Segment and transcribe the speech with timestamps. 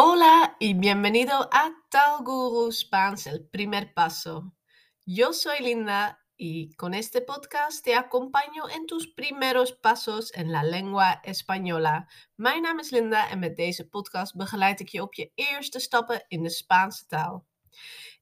[0.00, 4.54] Hola y bienvenido a Tal Guru Spans, el primer paso.
[5.04, 10.62] Yo soy Linda y con este podcast te acompaño en tus primeros pasos en la
[10.62, 12.06] lengua española.
[12.36, 16.24] Mijn naam is Linda en met deze podcast begeleid ik je op je eerste stappen
[16.28, 17.46] in de Spaanse taal.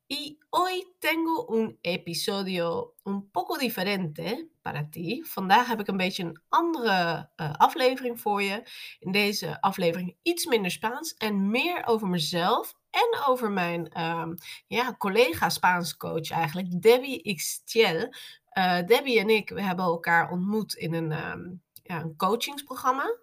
[0.09, 5.25] Y hoy tengo un episodio un poco diferente para ti.
[5.25, 8.63] Vandaag heb ik een beetje een andere uh, aflevering voor je.
[8.99, 14.35] In deze aflevering iets minder Spaans en meer over mezelf en over mijn um,
[14.67, 18.15] ja, collega Spaans coach eigenlijk, Debbie Xtiel.
[18.59, 23.19] Uh, Debbie en ik we hebben elkaar ontmoet in een, um, ja, een coachingsprogramma.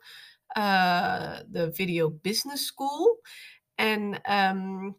[0.58, 3.22] Uh, de Video Business School.
[3.84, 4.10] En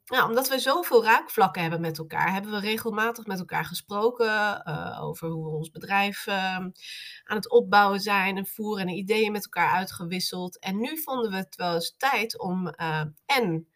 [0.05, 4.99] nou, omdat we zoveel raakvlakken hebben met elkaar, hebben we regelmatig met elkaar gesproken uh,
[5.03, 6.73] over hoe we ons bedrijf uh, aan
[7.25, 10.59] het opbouwen zijn en voeren en ideeën met elkaar uitgewisseld.
[10.59, 13.69] En nu vonden we het wel eens tijd om uh, en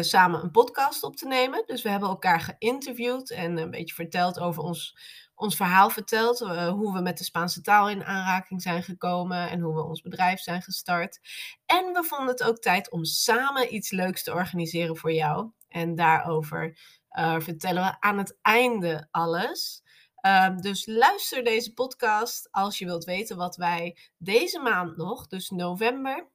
[0.00, 1.62] samen een podcast op te nemen.
[1.66, 4.96] Dus we hebben elkaar geïnterviewd en een beetje verteld over ons
[5.44, 6.40] ons verhaal verteld.
[6.40, 10.00] Uh, hoe we met de Spaanse taal in aanraking zijn gekomen en hoe we ons
[10.00, 11.20] bedrijf zijn gestart.
[11.66, 15.50] En we vonden het ook tijd om samen iets leuks te organiseren voor jou.
[15.68, 16.78] En daarover
[17.18, 19.82] uh, vertellen we aan het einde alles.
[20.26, 25.50] Uh, dus luister deze podcast als je wilt weten wat wij deze maand nog, dus
[25.50, 26.28] november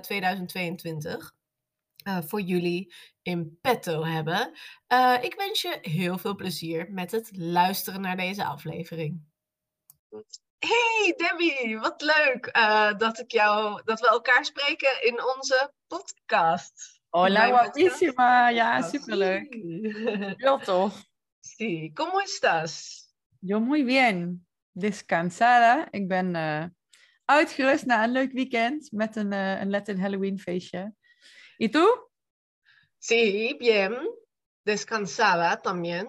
[0.00, 1.34] 2022,
[2.08, 4.52] uh, voor jullie in petto hebben.
[4.92, 9.20] Uh, ik wens je heel veel plezier met het luisteren naar deze aflevering.
[10.58, 17.00] Hey Debbie, wat leuk uh, dat, ik jou, dat we elkaar spreken in onze podcast.
[17.08, 18.48] Hola, guapísima.
[18.48, 19.54] Ja, superleuk.
[20.36, 21.04] Heel tof.
[21.40, 23.06] Sí, ¿cómo estás?
[23.38, 24.46] Yo muy bien.
[24.72, 25.88] Descansada.
[25.90, 26.64] Ik ben uh,
[27.24, 30.94] uitgerust na een leuk weekend met een, uh, een Latin Halloween feestje.
[31.58, 31.84] ¿Y tú?
[32.98, 33.96] Sí, bien.
[34.64, 36.06] Descansada también.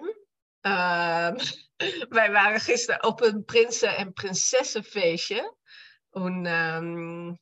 [0.64, 1.32] Uh,
[2.16, 5.56] wij waren gisteren op een prinsen- en prinsessenfeestje.
[6.12, 7.38] Un, um,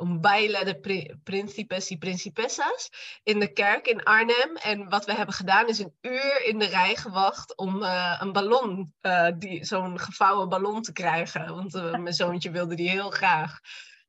[0.00, 2.90] un baile de pri príncipes y principesas
[3.22, 4.56] in de kerk in Arnhem.
[4.56, 8.32] En wat we hebben gedaan is een uur in de rij gewacht om uh, een
[8.32, 11.54] ballon, uh, zo'n gevouwen ballon te krijgen.
[11.54, 13.58] Want uh, mijn zoontje wilde die heel graag.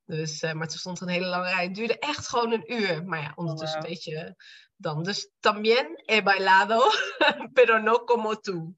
[0.05, 1.63] Dus, uh, maar toen stond er een hele lange rij.
[1.63, 3.05] Het duurde echt gewoon een uur.
[3.05, 3.91] Maar ja, ondertussen oh, wow.
[3.91, 4.35] weet je
[4.81, 5.03] dan.
[5.03, 6.79] Dus también he bailado,
[7.53, 8.75] pero no como tú.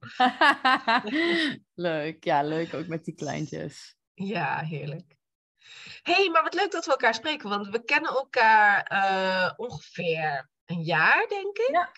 [1.73, 3.95] leuk, ja, leuk ook met die kleintjes.
[4.13, 5.15] Ja, heerlijk.
[6.01, 10.81] hey, maar wat leuk dat we elkaar spreken, want we kennen elkaar uh, ongeveer een
[10.81, 11.69] jaar, denk ik.
[11.71, 11.91] Ja,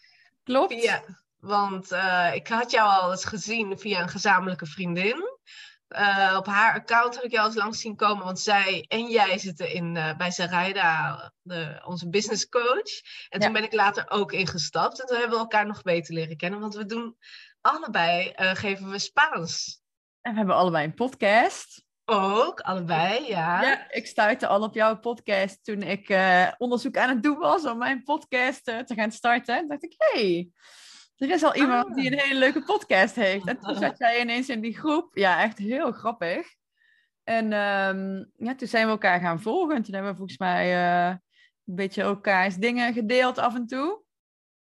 [0.43, 0.73] klopt.
[0.73, 1.03] Via,
[1.37, 5.34] want uh, ik had jou al eens gezien via een gezamenlijke vriendin.
[5.89, 9.37] Uh, op haar account heb ik jou eens langs zien komen, want zij en jij
[9.37, 13.01] zitten in, uh, bij Zaraida, de, onze business coach.
[13.29, 16.37] En toen ben ik later ook ingestapt en toen hebben we elkaar nog beter leren
[16.37, 17.17] kennen, want we doen
[17.61, 19.81] allebei, uh, geven we Spaans.
[20.21, 21.83] En we hebben allebei een podcast.
[22.05, 23.61] Ook, allebei, ja.
[23.61, 26.17] Ja, ik stuitte al op jouw podcast toen ik
[26.57, 29.59] onderzoek aan het doen was om mijn podcast te gaan starten.
[29.59, 30.49] Toen dacht ik, hé, hey,
[31.17, 31.95] er is al iemand ah.
[31.95, 33.47] die een hele leuke podcast heeft.
[33.47, 35.17] En toen zat jij ineens in die groep.
[35.17, 36.47] Ja, echt heel grappig.
[37.23, 39.75] En um, ja, toen zijn we elkaar gaan volgen.
[39.75, 41.15] En toen hebben we volgens mij uh,
[41.65, 44.03] een beetje elkaars dingen gedeeld af en toe.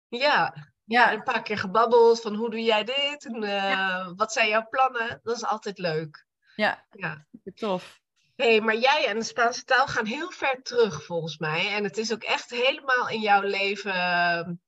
[0.09, 0.55] Ja,
[0.85, 3.27] ja, een paar keer gebabbeld van hoe doe jij dit?
[3.27, 4.15] En, uh, ja.
[4.15, 5.21] wat zijn jouw plannen?
[5.23, 6.27] Dat is altijd leuk.
[6.57, 7.27] Ja, ja.
[7.55, 8.01] tof.
[8.37, 11.75] hey, maar jij en de Spaanse taal gaan heel ver terug volgens mij.
[11.75, 14.61] En het is ook echt helemaal in jouw leven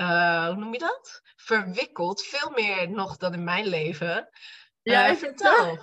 [0.00, 1.22] uh, hoe noem je dat?
[1.36, 2.22] Verwikkeld.
[2.22, 4.28] Veel meer nog dan in mijn leven.
[4.82, 5.78] Ja, uh, vertel.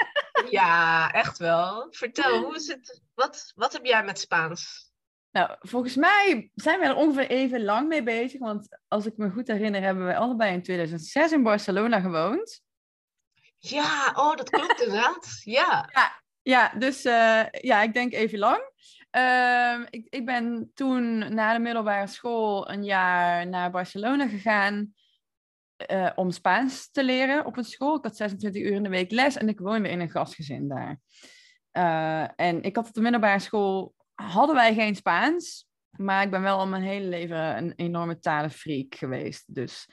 [0.50, 1.88] ja, echt wel.
[1.90, 3.02] Vertel, hoe is het?
[3.14, 4.92] Wat, wat heb jij met Spaans?
[5.32, 8.40] Nou, volgens mij zijn we er ongeveer even lang mee bezig.
[8.40, 12.62] Want als ik me goed herinner, hebben we allebei in 2006 in Barcelona gewoond.
[13.58, 15.42] Ja, oh, dat klopt inderdaad.
[15.44, 15.90] Ja.
[15.94, 16.22] ja.
[16.44, 18.72] Ja, dus uh, ja, ik denk even lang.
[19.16, 24.94] Uh, ik, ik ben toen na de middelbare school een jaar naar Barcelona gegaan
[25.92, 27.96] uh, om Spaans te leren op een school.
[27.98, 31.00] Ik had 26 uur in de week les en ik woonde in een gastgezin daar.
[31.72, 36.42] Uh, en ik had op de middelbare school, hadden wij geen Spaans, maar ik ben
[36.42, 39.56] wel al mijn hele leven een enorme talenfreak geweest.
[39.56, 39.88] Dus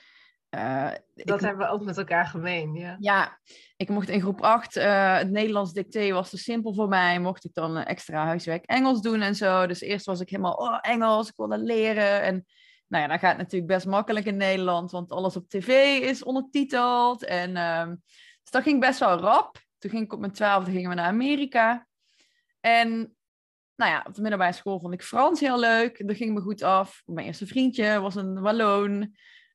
[0.50, 2.96] uh, dat ik, hebben we ook met elkaar gemeen, ja.
[2.98, 3.38] Ja,
[3.76, 7.20] ik mocht in groep 8, uh, het Nederlands dicté was te simpel voor mij.
[7.20, 9.66] Mocht ik dan extra huiswerk Engels doen en zo.
[9.66, 12.22] Dus eerst was ik helemaal, oh Engels, ik wilde leren.
[12.22, 12.46] En
[12.86, 16.24] nou ja, dan gaat het natuurlijk best makkelijk in Nederland, want alles op tv is
[16.24, 17.24] ondertiteld.
[17.24, 17.86] En uh,
[18.42, 19.58] dus dat ging best wel rap.
[19.78, 21.86] Toen ging ik op mijn twaalfde gingen we naar Amerika.
[22.60, 23.16] En
[23.76, 26.06] nou ja, op de middelbare school vond ik Frans heel leuk.
[26.06, 27.02] Dat ging me goed af.
[27.06, 29.14] Mijn eerste vriendje was een Walloon.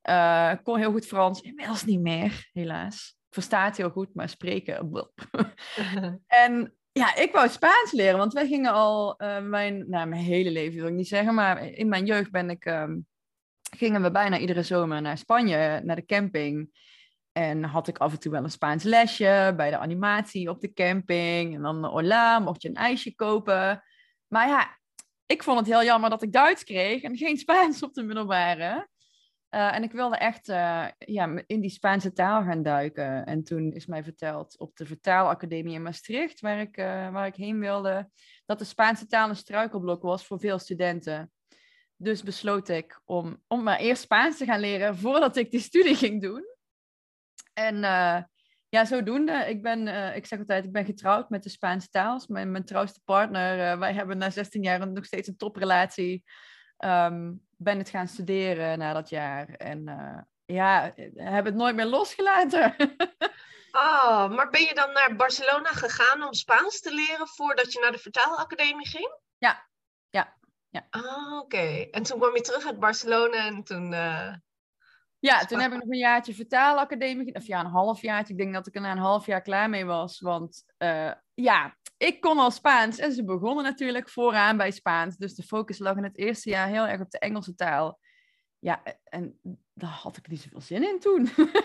[0.10, 1.42] Uh, kon heel goed Frans.
[1.42, 3.18] Inmiddels niet meer, helaas.
[3.30, 5.06] Verstaat heel goed, maar spreken.
[6.28, 10.52] en ja, ik wou Spaans leren, want wij gingen al uh, mijn, nou, mijn hele
[10.52, 13.08] leven, wil ik niet zeggen, maar in mijn jeugd ben ik, um,
[13.78, 16.84] gingen we bijna iedere zomer naar Spanje, naar de camping.
[17.32, 20.74] En had ik af en toe wel een Spaans lesje bij de animatie op de
[20.74, 21.56] camping.
[21.56, 23.84] En dan hola, mocht je een ijsje kopen.
[24.28, 24.78] Maar ja,
[25.26, 28.88] ik vond het heel jammer dat ik Duits kreeg en geen Spaans op de middelbare.
[29.56, 33.26] Uh, en ik wilde echt uh, ja, in die Spaanse taal gaan duiken.
[33.26, 37.36] En toen is mij verteld op de Vertaalacademie in Maastricht, waar ik, uh, waar ik
[37.36, 38.10] heen wilde,
[38.46, 41.32] dat de Spaanse taal een struikelblok was voor veel studenten.
[41.96, 45.96] Dus besloot ik om, om maar eerst Spaans te gaan leren voordat ik die studie
[46.06, 46.44] ging doen.
[47.54, 47.76] En
[48.70, 49.46] ja, zodoende.
[49.50, 52.22] Ik ben, ik zeg altijd, ik ben getrouwd met de Spaanse taal.
[52.28, 53.80] Mijn, mijn trouwste partner.
[53.80, 56.24] Wij hebben na 16 jaar nog steeds een toprelatie.
[56.78, 59.50] Um, ben het gaan studeren na dat jaar.
[59.50, 62.76] En uh, ja, heb het nooit meer losgelaten.
[63.72, 67.92] oh, maar ben je dan naar Barcelona gegaan om Spaans te leren voordat je naar
[67.92, 69.20] de vertaalacademie ging?
[69.38, 69.68] Ja,
[70.10, 70.38] ja.
[70.70, 70.88] ja.
[70.90, 71.88] Ah, oké.
[71.92, 73.94] En toen kwam je terug uit Barcelona en toen...
[75.20, 78.34] Ja, toen heb ik nog een jaartje vertaalacademie, of ja, een half jaartje.
[78.34, 80.20] Ik denk dat ik er na een half jaar klaar mee was.
[80.20, 85.18] Want uh, ja, ik kon al Spaans en ze begonnen natuurlijk vooraan bij Spaans.
[85.18, 88.00] Dus de focus lag in het eerste jaar heel erg op de Engelse taal.
[88.60, 89.40] Ja, en
[89.74, 91.30] daar had ik niet zoveel zin in toen.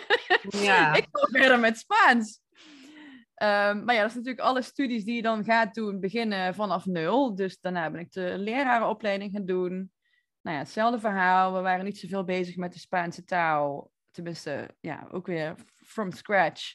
[0.50, 0.94] Ja.
[0.94, 2.40] ik kon verder met Spaans.
[3.42, 6.86] Um, maar ja, dat is natuurlijk alle studies die je dan gaat doen, beginnen vanaf
[6.86, 7.34] nul.
[7.34, 9.92] Dus daarna ben ik de lerarenopleiding gaan doen
[10.42, 11.52] nou ja, hetzelfde verhaal.
[11.52, 13.90] We waren niet zoveel bezig met de Spaanse taal.
[14.10, 16.74] Tenminste, ja, ook weer from scratch.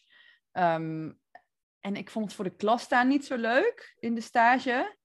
[0.52, 1.12] Ehm,
[1.86, 4.98] en ik vond het voor de klas staan niet zo leuk in de stage.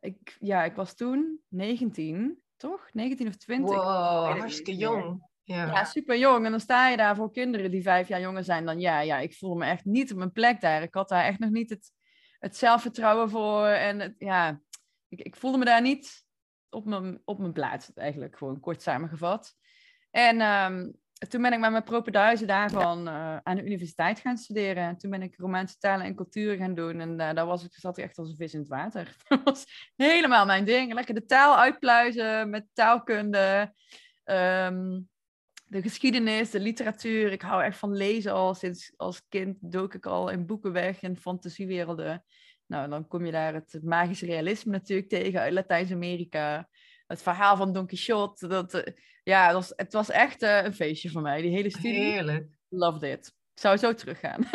[0.00, 2.88] Ik, ja, ik was toen 19, toch?
[2.92, 3.74] 19 of 20.
[3.74, 5.28] Wow, hartstikke jong.
[5.42, 5.66] Ja.
[5.66, 6.44] ja, super jong.
[6.44, 9.18] En dan sta je daar voor kinderen die vijf jaar jonger zijn dan ja, ja,
[9.18, 10.82] ik voelde me echt niet op mijn plek daar.
[10.82, 11.92] Ik had daar echt nog niet het,
[12.38, 13.66] het zelfvertrouwen voor.
[13.66, 14.60] En het, ja,
[15.08, 16.24] ik, ik voelde me daar niet
[16.68, 19.54] op mijn, op mijn plaats, eigenlijk gewoon kort samengevat.
[20.10, 24.82] En um, toen ben ik met mijn propeduizen daarvan uh, aan de universiteit gaan studeren.
[24.82, 27.00] En toen ben ik Romaanse talen en cultuur gaan doen.
[27.00, 29.16] En uh, daar was ik, zat ik echt als een vis in het water.
[29.28, 30.92] Dat was helemaal mijn ding.
[30.92, 33.72] Lekker de taal uitpluizen met taalkunde.
[34.24, 35.08] Um,
[35.64, 37.32] de geschiedenis, de literatuur.
[37.32, 38.54] Ik hou echt van lezen al.
[38.54, 42.24] Sinds als kind dook ik al in boeken weg in fantasiewerelden.
[42.66, 46.68] Nou, dan kom je daar het magische realisme natuurlijk tegen uit Latijns-Amerika.
[47.10, 48.46] Het verhaal van Don Quixote.
[48.46, 48.82] Dat, uh,
[49.22, 52.00] ja, dat was, het was echt uh, een feestje voor mij, die hele studie.
[52.00, 52.48] Heerlijk.
[52.68, 53.26] Loved it.
[53.26, 54.50] Ik zou zo teruggaan.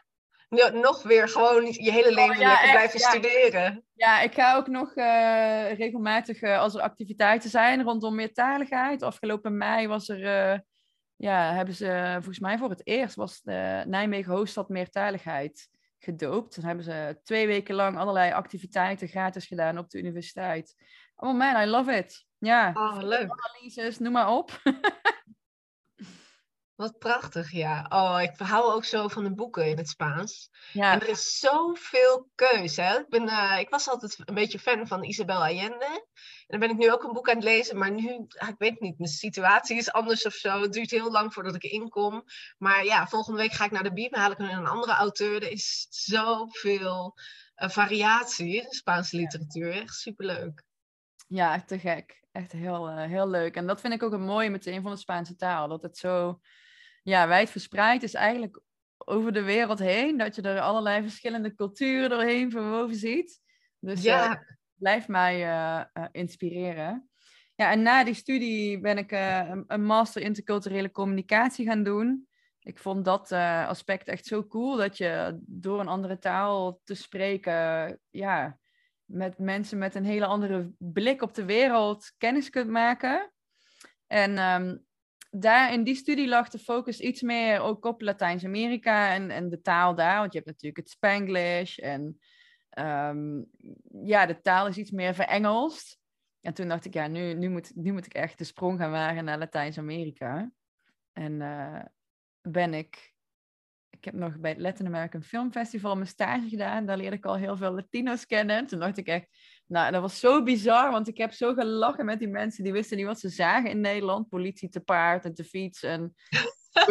[0.58, 3.08] ja, nog weer gewoon je hele leven oh, ja, lekker echt, blijven ja.
[3.08, 3.84] studeren.
[3.94, 9.02] Ja, ik ga ook nog uh, regelmatig, als er activiteiten zijn rondom meertaligheid.
[9.02, 10.62] Afgelopen mei was er,
[11.16, 15.68] ja, hebben ze volgens mij voor het eerst, was de Nijmegen Hoofdstad Meertaligheid
[15.98, 16.54] gedoopt.
[16.54, 20.74] Dan hebben ze twee weken lang allerlei activiteiten gratis gedaan op de universiteit.
[21.22, 22.26] Oh man, I love it.
[22.38, 23.30] Ja, oh, leuk.
[23.30, 24.60] analyses, noem maar op.
[26.80, 27.86] Wat prachtig, ja.
[27.88, 30.50] Oh, ik hou ook zo van de boeken in het Spaans.
[30.72, 30.92] Ja.
[30.92, 32.82] En er is zoveel keuze.
[32.82, 32.98] Hè?
[32.98, 35.84] Ik, ben, uh, ik was altijd een beetje fan van Isabel Allende.
[35.84, 37.78] En dan ben ik nu ook een boek aan het lezen.
[37.78, 40.62] Maar nu, ik weet niet, mijn situatie is anders of zo.
[40.62, 42.24] Het duurt heel lang voordat ik inkom.
[42.58, 44.14] Maar ja, volgende week ga ik naar de Bib.
[44.14, 45.42] Haal ik een andere auteur.
[45.42, 47.14] Er is zoveel
[47.56, 49.72] uh, variatie in de Spaanse literatuur.
[49.72, 50.68] Echt superleuk.
[51.32, 52.22] Ja, te gek.
[52.32, 53.56] Echt heel, uh, heel leuk.
[53.56, 55.68] En dat vind ik ook een mooie meteen van de Spaanse taal.
[55.68, 56.40] Dat het zo
[57.02, 58.60] ja, wijd verspreid is eigenlijk
[58.98, 60.16] over de wereld heen.
[60.16, 63.40] Dat je er allerlei verschillende culturen doorheen verwoven ziet.
[63.78, 64.30] Dus ja.
[64.30, 64.40] Uh,
[64.74, 67.08] blijft mij uh, inspireren.
[67.54, 69.10] Ja, en na die studie ben ik
[69.66, 72.28] een master interculturele communicatie gaan doen.
[72.60, 78.00] Ik vond dat aspect echt zo cool, dat je door een andere taal te spreken,
[78.10, 78.58] ja,
[79.10, 83.32] met mensen met een hele andere blik op de wereld kennis kunt maken.
[84.06, 84.84] En um,
[85.30, 89.60] daar in die studie lag de focus iets meer ook op Latijns-Amerika en, en de
[89.60, 90.18] taal daar.
[90.18, 92.20] Want je hebt natuurlijk het Spanglish en
[92.78, 93.46] um,
[94.04, 95.98] ja, de taal is iets meer verengelst.
[96.40, 98.90] En toen dacht ik, ja, nu, nu, moet, nu moet ik echt de sprong gaan
[98.90, 100.50] wagen naar Latijns-Amerika.
[101.12, 101.84] En uh,
[102.40, 103.09] ben ik,
[104.00, 106.86] ik heb nog bij het Latin American Film Festival mijn stage gedaan.
[106.86, 108.66] Daar leerde ik al heel veel Latino's kennen.
[108.66, 109.26] Toen dacht ik echt,
[109.66, 112.96] nou, dat was zo bizar, want ik heb zo gelachen met die mensen die wisten
[112.96, 114.28] niet wat ze zagen in Nederland.
[114.28, 116.14] Politie te paard en te fiets en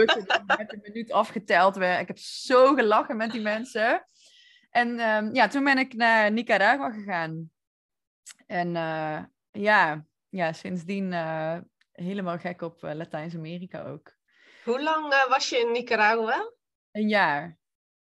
[0.57, 2.01] met een minuut afgeteld werd.
[2.01, 4.03] Ik heb zo gelachen met die mensen.
[4.69, 7.51] En um, ja, toen ben ik naar Nicaragua gegaan.
[8.47, 11.57] En uh, ja, ja, sindsdien uh,
[11.91, 14.17] helemaal gek op uh, Latijns-Amerika ook.
[14.63, 16.57] Hoe lang was je in Nicaragua?
[16.91, 17.57] Een jaar.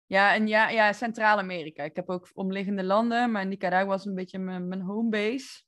[0.06, 1.82] Ja, een jaar, ja Centraal-Amerika.
[1.82, 5.62] Ik heb ook omliggende landen, maar Nicaragua was een beetje mijn, mijn homebase.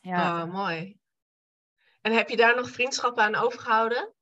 [0.00, 0.42] Ja.
[0.42, 0.98] Oh, mooi.
[2.00, 4.14] En heb je daar nog vriendschappen aan overgehouden?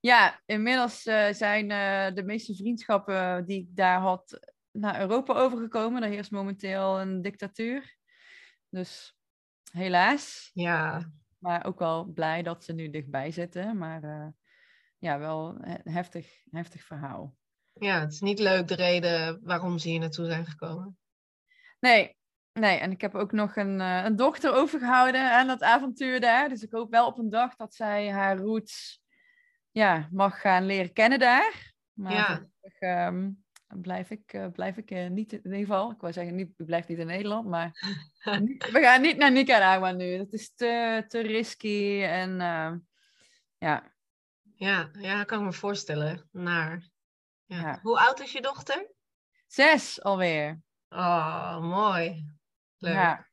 [0.00, 1.68] Ja, inmiddels zijn
[2.14, 6.00] de meeste vriendschappen die ik daar had naar Europa overgekomen.
[6.00, 7.96] Daar heerst momenteel een dictatuur.
[8.68, 9.16] Dus
[9.70, 10.50] helaas.
[10.52, 11.10] Ja.
[11.38, 13.78] Maar ook wel blij dat ze nu dichtbij zitten.
[13.78, 14.26] Maar uh,
[14.98, 17.34] ja, wel een heftig, heftig verhaal.
[17.72, 20.98] Ja, het is niet leuk de reden waarom ze hier naartoe zijn gekomen.
[21.80, 22.16] Nee,
[22.52, 22.78] nee.
[22.78, 26.48] En ik heb ook nog een, uh, een dochter overgehouden aan dat avontuur daar.
[26.48, 29.02] Dus ik hoop wel op een dag dat zij haar roots
[29.70, 31.74] ja, mag gaan leren kennen daar.
[31.92, 32.12] Maar
[32.80, 33.06] ja.
[33.08, 33.44] Um,
[33.80, 35.90] blijf ik, uh, blijf ik uh, niet in ieder geval.
[35.90, 37.70] Ik wou zeggen, niet, ik blijf niet in Nederland, maar
[38.72, 40.16] we gaan niet naar Nicaragua nu.
[40.16, 42.72] Dat is te, te risky en uh,
[43.58, 43.94] ja.
[44.58, 46.28] Ja, ja, kan ik me voorstellen.
[46.32, 46.88] Naar.
[47.44, 47.60] Ja.
[47.60, 47.78] ja.
[47.82, 48.90] Hoe oud is je dochter?
[49.46, 50.60] Zes alweer.
[50.88, 52.34] Oh, mooi.
[52.78, 52.92] Leuk.
[52.92, 53.28] Ja.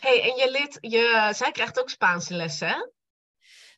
[0.00, 2.86] hey, en je lid, je, zij krijgt ook Spaanse lessen, hè?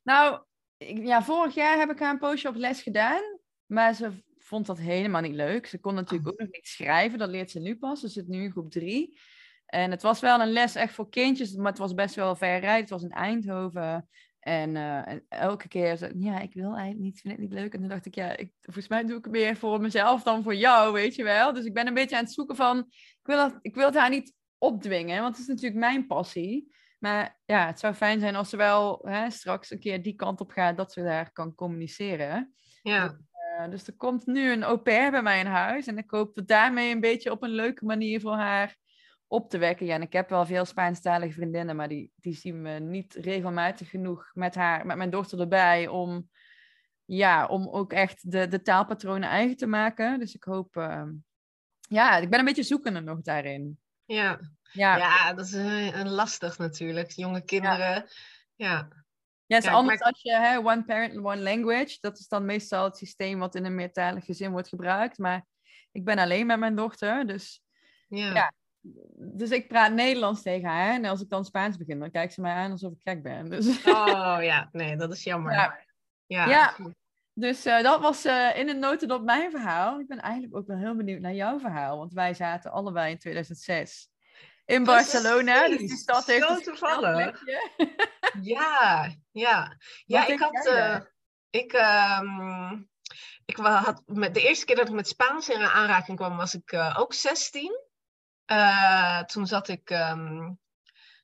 [0.02, 0.42] Nou,
[0.78, 3.38] ja, vorig jaar heb ik haar een poosje op les gedaan.
[3.66, 5.66] Maar ze vond dat helemaal niet leuk.
[5.66, 6.32] Ze kon natuurlijk oh.
[6.32, 8.00] ook nog niet schrijven, dat leert ze nu pas.
[8.00, 9.18] Ze zit nu in groep drie.
[9.66, 12.58] En het was wel een les echt voor kindjes, maar het was best wel ver
[12.58, 12.80] rijden.
[12.80, 14.08] Het was in Eindhoven.
[14.40, 17.74] En, uh, en elke keer zei ja, ik wil eigenlijk niet, vind het niet leuk.
[17.74, 20.42] En toen dacht ik, ja, ik, volgens mij doe ik het meer voor mezelf dan
[20.42, 21.52] voor jou, weet je wel.
[21.52, 23.96] Dus ik ben een beetje aan het zoeken van, ik wil, het, ik wil het
[23.96, 26.78] haar niet opdwingen, want het is natuurlijk mijn passie.
[26.98, 30.40] Maar ja, het zou fijn zijn als ze wel hè, straks een keer die kant
[30.40, 32.54] op gaat, dat ze daar kan communiceren.
[32.82, 33.18] Ja.
[33.32, 35.86] Eh, dus er komt nu een au pair bij mij in huis.
[35.86, 38.76] En ik hoop dat daarmee een beetje op een leuke manier voor haar
[39.30, 39.86] op te wekken.
[39.86, 43.90] Ja, en ik heb wel veel Spaanstalige vriendinnen, maar die, die zien me niet regelmatig
[43.90, 46.28] genoeg met, haar, met mijn dochter erbij om,
[47.04, 50.18] ja, om ook echt de, de taalpatronen eigen te maken.
[50.18, 51.06] Dus ik hoop, uh,
[51.80, 53.78] ja, ik ben een beetje zoekende nog daarin.
[54.04, 54.40] Ja,
[54.72, 54.96] ja.
[54.96, 57.10] ja dat is een, een lastig natuurlijk.
[57.10, 58.06] Jonge kinderen, ja.
[58.54, 58.88] ja.
[59.46, 61.98] Ja, het is anders als je hè, one parent, one language.
[62.00, 65.18] Dat is dan meestal het systeem wat in een meertalig gezin wordt gebruikt.
[65.18, 65.46] Maar
[65.92, 67.62] ik ben alleen met mijn dochter, dus
[68.08, 68.34] ja.
[68.34, 68.52] ja.
[69.16, 70.94] Dus ik praat Nederlands tegen haar.
[70.94, 73.50] En als ik dan Spaans begin, dan kijkt ze mij aan alsof ik gek ben.
[73.50, 73.66] Dus...
[73.86, 75.52] Oh ja, nee, dat is jammer.
[75.52, 75.78] Ja,
[76.26, 76.46] ja.
[76.46, 76.76] ja.
[77.34, 80.00] dus uh, dat was uh, in een notendop mijn verhaal.
[80.00, 81.98] Ik ben eigenlijk ook wel heel benieuwd naar jouw verhaal.
[81.98, 84.10] Want wij zaten allebei in 2006
[84.64, 85.68] in Barcelona.
[85.68, 87.42] Dus die stad heeft Zo toevallig.
[88.42, 89.76] Ja, ja.
[90.04, 90.66] Ja, ik had...
[90.66, 91.00] Uh,
[91.50, 92.88] ik, um,
[93.44, 96.74] ik had met, de eerste keer dat ik met Spaans in aanraking kwam, was ik
[96.96, 97.89] ook 16.
[98.52, 99.90] Uh, toen zat ik...
[99.90, 100.58] Um,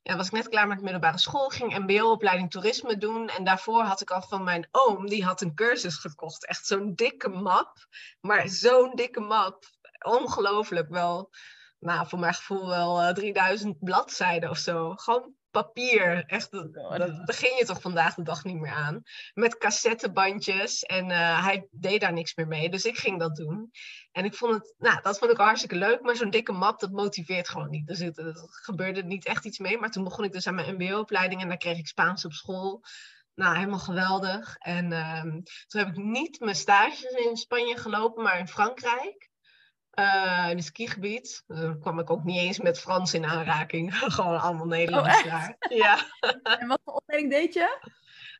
[0.02, 3.28] ja, was ik net klaar met middelbare school, ging mbo-opleiding toerisme doen.
[3.28, 6.46] En daarvoor had ik al van mijn oom, die had een cursus gekocht.
[6.46, 7.86] Echt zo'n dikke map,
[8.20, 9.64] maar zo'n dikke map.
[10.04, 11.30] Ongelooflijk wel
[11.78, 14.94] nou, voor mijn gevoel wel 3000 eh, bladzijden of zo.
[14.94, 16.24] Gewoon papier.
[16.26, 19.02] Echt, dat begin je toch vandaag de dag niet meer aan.
[19.34, 20.82] Met cassettebandjes.
[20.82, 22.70] En uh, hij deed daar niks meer mee.
[22.70, 23.70] Dus ik ging dat doen.
[24.12, 26.00] En ik vond het, nou, dat vond ik hartstikke leuk.
[26.00, 27.86] Maar zo'n dikke map, dat motiveert gewoon niet.
[27.86, 29.78] Dus het, er gebeurde niet echt iets mee.
[29.78, 31.42] Maar toen begon ik dus aan mijn mbo-opleiding.
[31.42, 32.84] En daar kreeg ik Spaans op school.
[33.34, 34.56] Nou, helemaal geweldig.
[34.56, 35.22] En uh,
[35.66, 39.30] toen heb ik niet mijn stages in Spanje gelopen, maar in Frankrijk.
[39.98, 41.44] Uh, in het skigebied.
[41.48, 43.94] Uh, kwam ik ook niet eens met Frans in aanraking.
[44.14, 45.56] Gewoon allemaal Nederlands oh, daar.
[45.68, 45.98] Ja.
[46.60, 47.78] en wat voor opleiding deed je?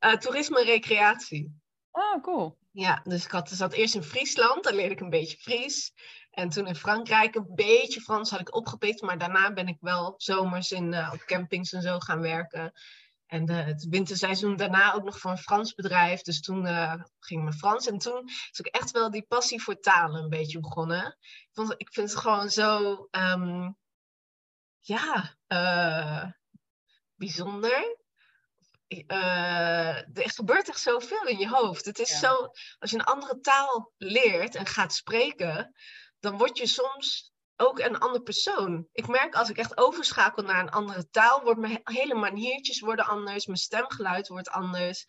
[0.01, 1.61] Uh, toerisme en recreatie.
[1.91, 2.59] Oh, cool.
[2.73, 4.65] Ja, dus ik had, zat eerst in Friesland.
[4.65, 5.93] Daar leerde ik een beetje Fries.
[6.31, 9.03] En toen in Frankrijk een beetje Frans had ik opgepikt.
[9.03, 12.73] Maar daarna ben ik wel zomers in, op campings en zo gaan werken.
[13.27, 16.23] En het winterseizoen daarna ook nog voor een Frans bedrijf.
[16.23, 17.87] Dus toen uh, ging mijn Frans.
[17.87, 21.17] En toen is ook echt wel die passie voor talen een beetje begonnen.
[21.21, 23.77] Ik, vond, ik vind het gewoon zo, um,
[24.81, 26.25] ja, uh,
[27.15, 28.05] bijzonder.
[28.89, 31.85] Uh, er gebeurt echt zoveel in je hoofd.
[31.85, 35.75] Het is zo, als je een andere taal leert en gaat spreken,
[36.21, 38.89] dan word je soms ook een ander persoon.
[38.93, 43.07] Ik merk als ik echt overschakel naar een andere taal, wordt mijn hele maniertjes worden
[43.07, 45.05] anders, mijn stemgeluid wordt anders.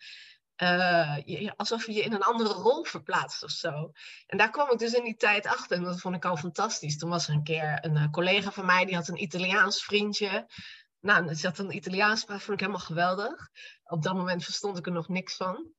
[0.62, 3.92] Uh, je, alsof je je in een andere rol verplaatst of zo.
[4.26, 6.98] En daar kwam ik dus in die tijd achter en dat vond ik al fantastisch.
[6.98, 10.50] Toen was er een keer een uh, collega van mij, die had een Italiaans vriendje.
[11.00, 13.48] Nou, dat zat een Italiaans praat, vond ik helemaal geweldig.
[13.84, 15.72] Op dat moment verstond ik er nog niks van.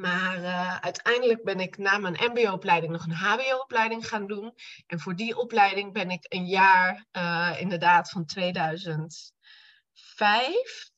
[0.00, 4.54] Maar uh, uiteindelijk ben ik na mijn MBO-opleiding nog een HBO-opleiding gaan doen.
[4.86, 9.36] En voor die opleiding ben ik een jaar, uh, inderdaad, van 2000.
[10.18, 10.90] 2005.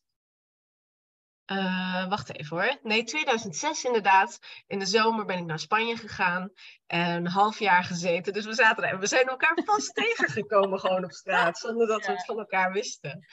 [1.46, 2.78] Uh, wacht even hoor.
[2.82, 4.38] Nee, 2006 inderdaad.
[4.66, 6.52] In de zomer ben ik naar Spanje gegaan.
[6.86, 8.32] En een half jaar gezeten.
[8.32, 8.92] Dus we zaten er.
[8.92, 11.58] En we zijn elkaar vast tegengekomen gewoon op straat.
[11.58, 13.26] Zonder dat we het van elkaar wisten.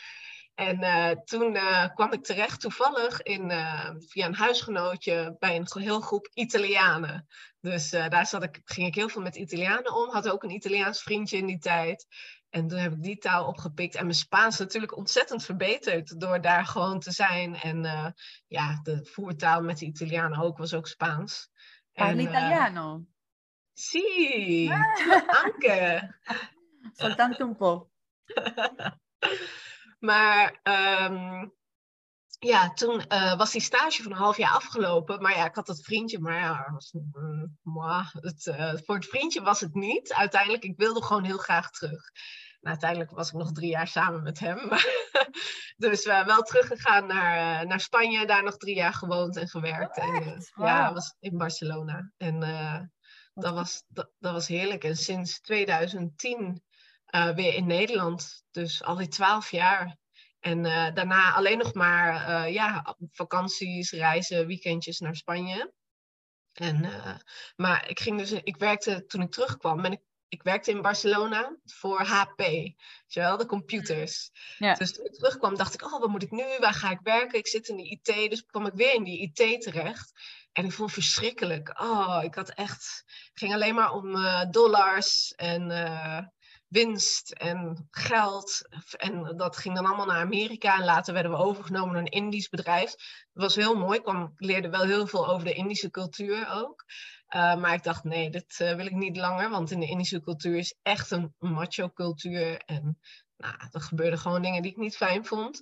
[0.57, 3.51] En uh, toen uh, kwam ik terecht toevallig in,
[4.07, 7.27] via een huisgenootje bij een heel groep Italianen.
[7.59, 10.09] Dus daar zat ik, ging ik heel veel met Italianen om.
[10.09, 12.05] Had ook een Italiaans vriendje in die tijd.
[12.49, 13.95] En toen heb ik die taal opgepikt.
[13.95, 17.55] En mijn Spaans natuurlijk ontzettend verbeterd door daar gewoon te zijn.
[17.55, 18.13] En
[18.47, 21.49] ja, de voertaal met de Italianen ook was ook Spaans.
[21.93, 23.05] Parli italiano?
[23.73, 24.69] Sì,
[25.43, 26.15] anche.
[26.93, 27.89] Soltanto un po'.
[29.99, 31.55] Maar um,
[32.39, 35.21] ja, toen uh, was die stage van een half jaar afgelopen.
[35.21, 39.41] Maar ja, ik had dat vriendje, maar ja, was, uh, het, uh, voor het vriendje
[39.41, 40.13] was het niet.
[40.13, 42.11] Uiteindelijk, ik wilde gewoon heel graag terug.
[42.59, 44.69] Nou, uiteindelijk was ik nog drie jaar samen met hem.
[45.87, 49.97] dus we wel teruggegaan naar, naar Spanje, daar nog drie jaar gewoond en gewerkt.
[49.97, 52.11] Oh, en, Ja, was in Barcelona.
[52.17, 52.39] En
[53.33, 54.83] dat, was, dat, dat, was heerlijk.
[54.83, 56.61] En sinds 2010
[57.35, 58.43] weer in Nederland.
[58.51, 59.97] Dus al die twaalf jaar.
[60.39, 65.73] En uh, daarna alleen nog maar uh, ja, vakanties, reizen, weekendjes naar Spanje.
[66.53, 66.91] En,
[67.55, 71.57] maar ik ging dus, ik werkte toen ik terugkwam, ben ik, ik werkte in Barcelona
[71.65, 72.41] voor HP,
[73.07, 74.31] wel, de computers.
[74.57, 74.73] Ja.
[74.73, 76.45] Dus toen ik terugkwam dacht ik, oh, wat moet ik nu?
[76.59, 77.39] Waar ga ik werken?
[77.39, 80.11] Ik zit in de IT, dus kwam ik weer in die IT terecht.
[80.51, 81.81] En ik vond het verschrikkelijk.
[81.81, 84.15] Oh, ik had echt, het ging alleen maar om
[84.51, 85.71] dollars en
[86.67, 88.67] winst en geld.
[88.97, 90.77] En dat ging dan allemaal naar Amerika.
[90.77, 92.91] En later werden we overgenomen door een Indisch bedrijf.
[93.33, 93.99] Dat was heel mooi.
[93.99, 96.85] Ik leerde wel heel veel over de Indische cultuur ook.
[97.35, 99.49] Uh, maar ik dacht, nee, dit uh, wil ik niet langer.
[99.49, 102.57] Want in de Indische cultuur is echt een macho cultuur.
[102.57, 102.99] En
[103.37, 105.61] nou, er gebeurden gewoon dingen die ik niet fijn vond.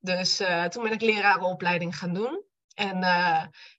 [0.00, 2.44] Dus uh, toen ben ik lerarenopleiding gaan doen.
[2.76, 3.02] En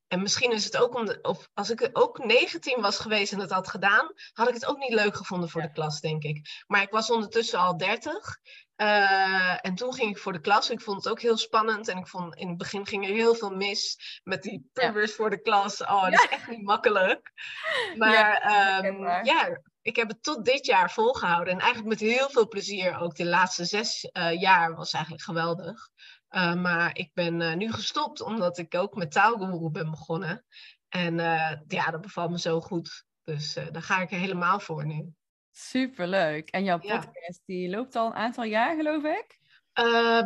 [0.08, 3.40] en misschien is het ook om, de, of als ik ook 19 was geweest en
[3.40, 6.64] het had gedaan, had ik het ook niet leuk gevonden voor de klas, denk ik.
[6.68, 8.38] Maar ik was ondertussen al 30.
[8.78, 10.70] Uh, en toen ging ik voor de klas.
[10.70, 11.88] Ik vond het ook heel spannend.
[11.88, 15.30] En ik vond in het begin ging er heel veel mis met die pubers voor
[15.30, 15.82] de klas.
[15.82, 17.32] Oh, dat is echt niet makkelijk.
[17.98, 21.54] Maar ja, um, ja, ik heb het tot dit jaar volgehouden.
[21.54, 23.00] En eigenlijk met heel veel plezier.
[23.00, 25.90] Ook de laatste zes uh, jaar was eigenlijk geweldig.
[26.30, 30.46] Uh, maar ik ben uh, nu gestopt omdat ik ook met taalguru ben begonnen.
[30.90, 33.06] En uh, ja, dat bevalt me zo goed.
[33.24, 35.14] Dus daar ga ik er helemaal voor nu.
[35.52, 36.50] Superleuk.
[36.50, 39.40] En jouw podcast die loopt al een aantal jaar, geloof ik?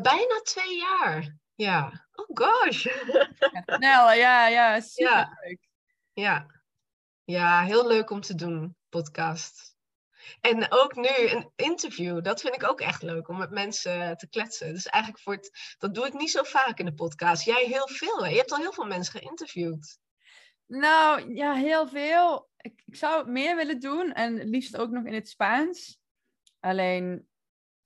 [0.02, 1.36] bijna twee jaar.
[1.56, 2.08] Ja.
[2.14, 2.88] Oh gosh.
[3.66, 5.68] Snel, ja, ja, superleuk.
[6.14, 6.24] Ja.
[6.24, 6.62] ja.
[7.24, 9.71] Ja, heel leuk om te doen, podcast.
[10.42, 14.30] En ook nu een interview, dat vind ik ook echt leuk om met mensen te
[14.30, 14.74] kletsen.
[14.74, 17.46] Dus eigenlijk voor het, dat doe ik niet zo vaak in de podcast.
[17.46, 18.26] Jij heel veel?
[18.26, 20.00] Je hebt al heel veel mensen geïnterviewd.
[20.66, 22.50] Nou, ja, heel veel.
[22.58, 26.00] Ik, ik zou meer willen doen en liefst ook nog in het Spaans.
[26.60, 27.30] Alleen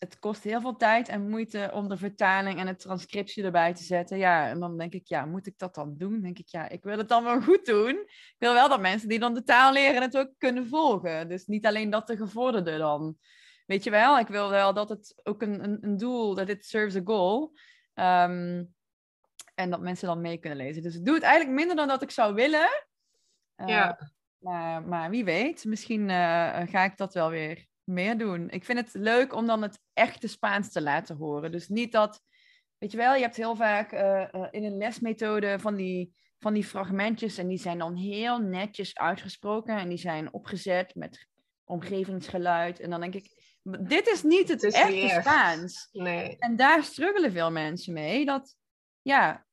[0.05, 3.83] het kost heel veel tijd en moeite om de vertaling en de transcriptie erbij te
[3.83, 4.17] zetten.
[4.17, 6.21] Ja, en dan denk ik, ja, moet ik dat dan doen?
[6.21, 7.95] denk ik, ja, ik wil het dan wel goed doen.
[8.07, 11.29] Ik wil wel dat mensen die dan de taal leren het ook kunnen volgen.
[11.29, 13.17] Dus niet alleen dat de gevorderde dan.
[13.65, 16.65] Weet je wel, ik wil wel dat het ook een, een, een doel, dat het
[16.65, 17.53] serves a goal.
[17.93, 18.73] Um,
[19.55, 20.83] en dat mensen dan mee kunnen lezen.
[20.83, 22.85] Dus ik doe het eigenlijk minder dan dat ik zou willen.
[23.57, 24.11] Uh, ja.
[24.37, 28.49] Maar, maar wie weet, misschien uh, ga ik dat wel weer meer doen.
[28.49, 31.51] Ik vind het leuk om dan het echte Spaans te laten horen.
[31.51, 32.21] Dus niet dat,
[32.77, 36.53] weet je wel, je hebt heel vaak uh, uh, in een lesmethode van die, van
[36.53, 41.27] die fragmentjes en die zijn dan heel netjes uitgesproken en die zijn opgezet met
[41.63, 42.79] omgevingsgeluid.
[42.79, 45.89] En dan denk ik, dit is niet het, het is echte Spaans.
[45.91, 46.37] Nee.
[46.37, 48.25] En daar struggelen veel mensen mee.
[48.25, 48.55] Dat,
[49.01, 49.45] ja,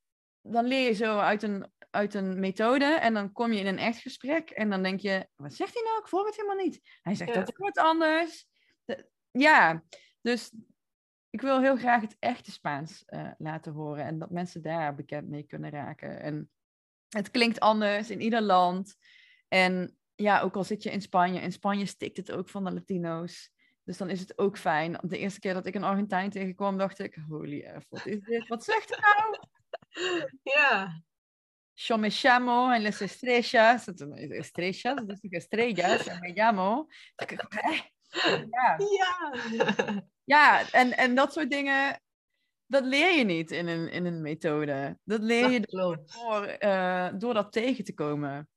[0.43, 3.79] dan leer je zo uit een uit een methode en dan kom je in een
[3.79, 5.99] echt gesprek en dan denk je, wat zegt hij nou?
[5.99, 6.81] Ik volg het helemaal niet.
[7.03, 8.47] Hij zegt dat wordt anders.
[9.31, 9.83] ja,
[10.21, 10.53] dus
[11.31, 15.29] ik wil heel graag het echte Spaans uh, laten horen en dat mensen daar bekend
[15.29, 16.21] mee kunnen raken.
[16.21, 16.51] En
[17.09, 18.97] het klinkt anders in ieder land.
[19.49, 22.73] En ja, ook al zit je in Spanje, in Spanje stikt het ook van de
[22.73, 23.51] Latino's.
[23.85, 24.99] Dus dan is het ook fijn.
[25.03, 28.49] De eerste keer dat ik een Argentijn tegenkwam, dacht ik, holy F, wat is dit?
[28.49, 29.39] Wat zegt hij nou?
[30.43, 31.03] Ja,
[31.75, 33.89] Yo me llamo en las estrellas,
[34.31, 34.95] estrellas,
[35.31, 36.89] estrellas, me llamo.
[38.51, 38.77] Ja.
[38.79, 40.05] Ja.
[40.25, 42.03] ja, en, en dat soort dingen,
[42.67, 44.99] dat leer je niet in een, in een methode.
[45.05, 48.49] Dat leer je door, uh, door dat tegen te komen.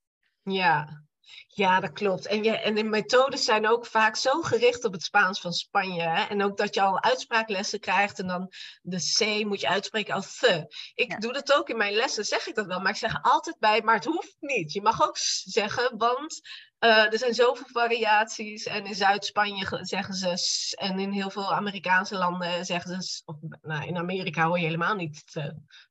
[0.44, 1.04] Ja,
[1.48, 2.26] Ja, dat klopt.
[2.26, 6.02] En, ja, en de methodes zijn ook vaak zo gericht op het Spaans van Spanje.
[6.02, 6.24] Hè?
[6.24, 10.38] En ook dat je al uitspraaklessen krijgt en dan de C moet je uitspreken als
[10.38, 10.68] the.
[10.94, 12.80] Ik doe dat ook in mijn lessen, zeg ik dat wel.
[12.80, 14.74] Maar ik zeg altijd bij, maar het hoeft niet.
[14.74, 16.42] Je mag ook zeggen, want
[16.80, 18.66] uh, er zijn zoveel variaties.
[18.66, 23.22] En in Zuid-Spanje zeggen ze en in heel veel Amerikaanse landen zeggen ze...
[23.26, 25.24] Of, nou, in Amerika hoor je helemaal niet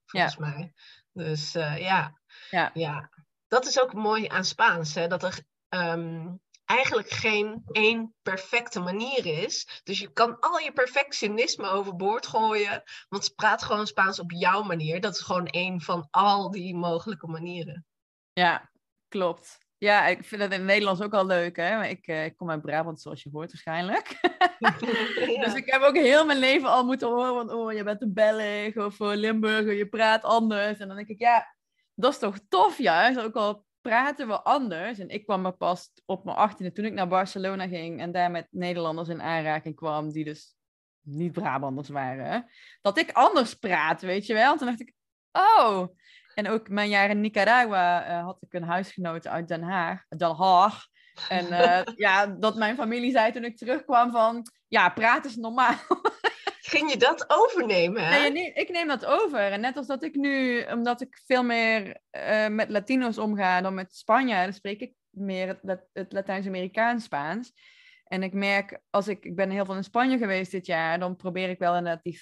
[0.05, 0.35] volgens ja.
[0.37, 0.73] mij.
[1.13, 2.21] Dus uh, ja.
[2.51, 2.71] ja.
[2.75, 3.11] ja
[3.55, 5.07] dat is ook mooi aan Spaans, hè?
[5.07, 5.39] dat er
[5.69, 9.81] um, eigenlijk geen één perfecte manier is.
[9.85, 15.01] Dus je kan al je perfectionisme overboord gooien, want praat gewoon Spaans op jouw manier.
[15.01, 17.87] Dat is gewoon één van al die mogelijke manieren.
[18.33, 18.71] Ja,
[19.09, 19.59] klopt.
[19.79, 21.87] Ja, ik vind het in het Nederlands ook al leuk, hè.
[21.87, 24.21] Ik, uh, ik kom uit Brabant, zoals je hoort waarschijnlijk.
[25.45, 27.53] Dus ik heb ook heel mijn leven al moeten horen van...
[27.53, 30.79] Oh, je bent een Belg of uh, Limburger, je praat anders.
[30.79, 31.54] En dan denk ik, ja,
[31.95, 33.21] dat is toch tof juist.
[33.21, 34.99] Ook al praten we anders.
[34.99, 38.31] En ik kwam er pas op mijn achttiende toen ik naar Barcelona ging en daar
[38.31, 40.55] met Nederlanders in aanraking kwam, die dus
[41.01, 42.51] niet Brabanders waren.
[42.81, 44.57] Dat ik anders praat, weet je wel.
[44.57, 44.93] Toen dacht ik,
[45.33, 45.87] oh.
[46.35, 50.05] En ook mijn jaar in Nicaragua uh, had ik een huisgenoot uit Den Haag.
[50.09, 50.87] Den Haag.
[51.29, 55.77] En uh, ja, dat mijn familie zei toen ik terugkwam van, ja, praat is normaal.
[56.67, 58.07] Ging je dat overnemen?
[58.07, 58.29] Hè?
[58.29, 59.39] Nee, ik neem dat over.
[59.39, 63.75] En net als dat ik nu, omdat ik veel meer uh, met Latino's omga dan
[63.75, 67.53] met Spanjaarden, spreek ik meer het, het Latijns-Amerikaans Spaans.
[68.05, 71.17] En ik merk, als ik, ik ben heel veel in Spanje geweest dit jaar, dan
[71.17, 72.21] probeer ik wel inderdaad die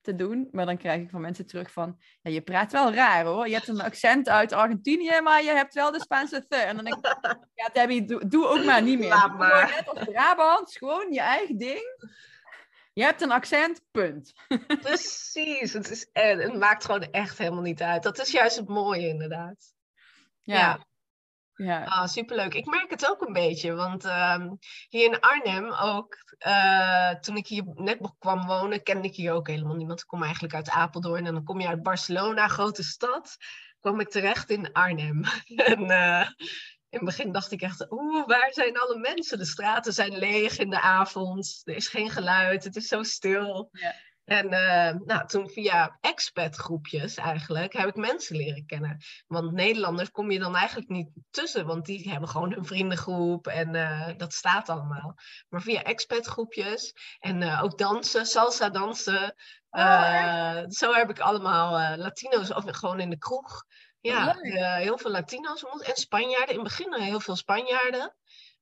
[0.00, 0.48] te doen.
[0.52, 3.48] Maar dan krijg ik van mensen terug van, ja, je praat wel raar hoor.
[3.48, 6.56] Je hebt een accent uit Argentinië, maar je hebt wel de Spaanse the.
[6.56, 9.08] En dan denk ik, ja Debbie, doe, doe ook maar niet meer.
[9.08, 9.74] Laat maar.
[9.76, 11.96] Net als Brabant, gewoon je eigen ding.
[12.98, 14.32] Je hebt een accent, punt.
[14.82, 18.02] Precies, het, is, het maakt gewoon echt helemaal niet uit.
[18.02, 19.74] Dat is juist het mooie, inderdaad.
[20.42, 20.86] Ja.
[21.54, 21.84] ja.
[21.84, 22.54] Ah, superleuk.
[22.54, 24.50] Ik merk het ook een beetje, want ehm,
[24.88, 29.48] hier in Arnhem ook, uh, toen ik hier net kwam wonen, kende ik hier ook
[29.48, 30.00] helemaal niemand.
[30.00, 33.36] Ik kom eigenlijk uit Apeldoorn en dan kom je uit Barcelona, grote stad,
[33.80, 35.22] kwam ik terecht in Arnhem.
[35.72, 36.28] en uh,
[36.90, 39.38] in het begin dacht ik echt, oeh, waar zijn alle mensen?
[39.38, 43.68] De straten zijn leeg in de avond, er is geen geluid, het is zo stil.
[43.72, 43.94] Ja.
[44.28, 48.96] En uh, nou, toen via expat-groepjes eigenlijk heb ik mensen leren kennen.
[49.26, 53.74] Want Nederlanders kom je dan eigenlijk niet tussen, want die hebben gewoon hun vriendengroep en
[53.74, 55.14] uh, dat staat allemaal.
[55.48, 59.34] Maar via expat-groepjes en uh, ook dansen, salsa dansen.
[59.70, 63.64] Oh, zo heb ik allemaal Latino's, of gewoon in de kroeg.
[64.00, 66.54] Ja, uh, heel veel Latino's en Spanjaarden.
[66.54, 68.14] In het begin heel veel Spanjaarden.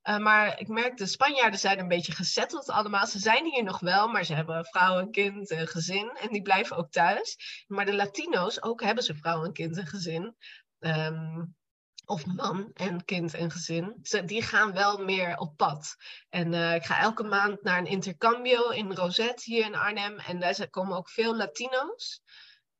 [0.03, 3.07] Uh, maar ik merk, de Spanjaarden zijn een beetje gezetteld allemaal.
[3.07, 6.17] Ze zijn hier nog wel, maar ze hebben vrouw en kind en gezin.
[6.21, 7.63] En die blijven ook thuis.
[7.67, 10.35] Maar de Latino's, ook hebben ze vrouw en kind en gezin.
[10.79, 11.55] Um,
[12.05, 13.99] of man en kind en gezin.
[14.01, 15.95] Ze, die gaan wel meer op pad.
[16.29, 20.19] En uh, ik ga elke maand naar een intercambio in Rosette hier in Arnhem.
[20.19, 22.21] En daar komen ook veel Latino's.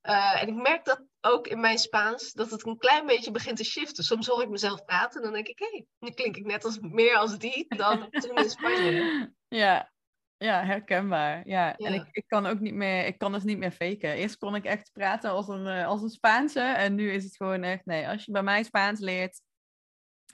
[0.03, 3.57] Uh, en ik merk dat ook in mijn Spaans, dat het een klein beetje begint
[3.57, 4.03] te shiften.
[4.03, 6.65] Soms hoor ik mezelf praten en dan denk ik, hé, hey, nu klink ik net
[6.65, 9.33] als, meer als die dan toen in Spanje.
[9.47, 9.91] Ja,
[10.37, 11.47] ja herkenbaar.
[11.47, 11.75] Ja.
[11.75, 14.13] En ik, ik kan ook niet meer, ik kan dus niet meer faken.
[14.13, 17.35] Eerst kon ik echt praten als een, uh, als een Spaanse en nu is het
[17.35, 19.41] gewoon echt, nee, als je bij mij Spaans leert,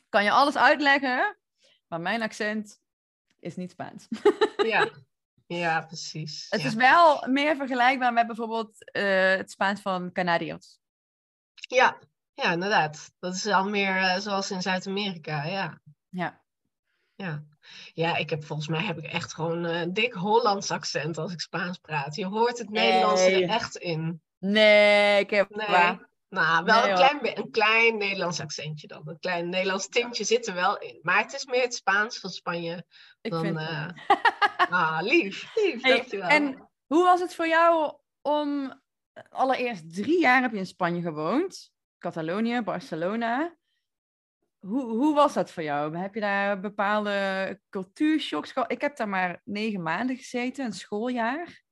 [0.09, 1.37] kan je alles uitleggen,
[1.87, 2.79] maar mijn accent
[3.39, 4.07] is niet Spaans.
[4.63, 4.89] Ja,
[5.45, 6.47] Ja, precies.
[6.49, 10.79] Het is wel meer vergelijkbaar met bijvoorbeeld uh, het Spaans van Canariërs.
[11.67, 11.99] Ja,
[12.33, 13.11] ja, inderdaad.
[13.19, 15.81] Dat is al meer uh, zoals in Zuid-Amerika, ja.
[16.09, 16.41] Ja.
[17.15, 17.43] Ja.
[17.93, 21.39] ja, ik heb volgens mij heb ik echt gewoon een dik Hollands accent als ik
[21.39, 22.15] Spaans praat.
[22.15, 24.21] Je hoort het Nederlands er echt in.
[24.39, 25.49] Nee, ik heb...
[25.49, 25.99] Nee.
[26.33, 29.01] Nou, wel een, klein, een klein Nederlands accentje dan.
[29.05, 30.99] Een klein Nederlands tintje zit er wel in.
[31.01, 32.85] Maar het is meer het Spaans van Spanje
[33.21, 33.41] ik dan...
[33.41, 33.87] Vind uh...
[34.69, 36.29] ah, lief, lief, dankjewel.
[36.29, 38.81] En hoe was het voor jou om...
[39.29, 41.71] Allereerst drie jaar heb je in Spanje gewoond.
[41.97, 43.55] Catalonië, Barcelona.
[44.59, 45.97] Hoe, hoe was dat voor jou?
[45.97, 48.71] Heb je daar bepaalde cultuurshocks gehad?
[48.71, 51.63] Ik heb daar maar negen maanden gezeten, een schooljaar.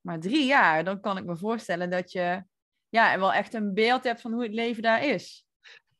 [0.00, 2.44] Maar drie jaar, dan kan ik me voorstellen dat je
[2.88, 5.46] ja, wel echt een beeld hebt van hoe het leven daar is.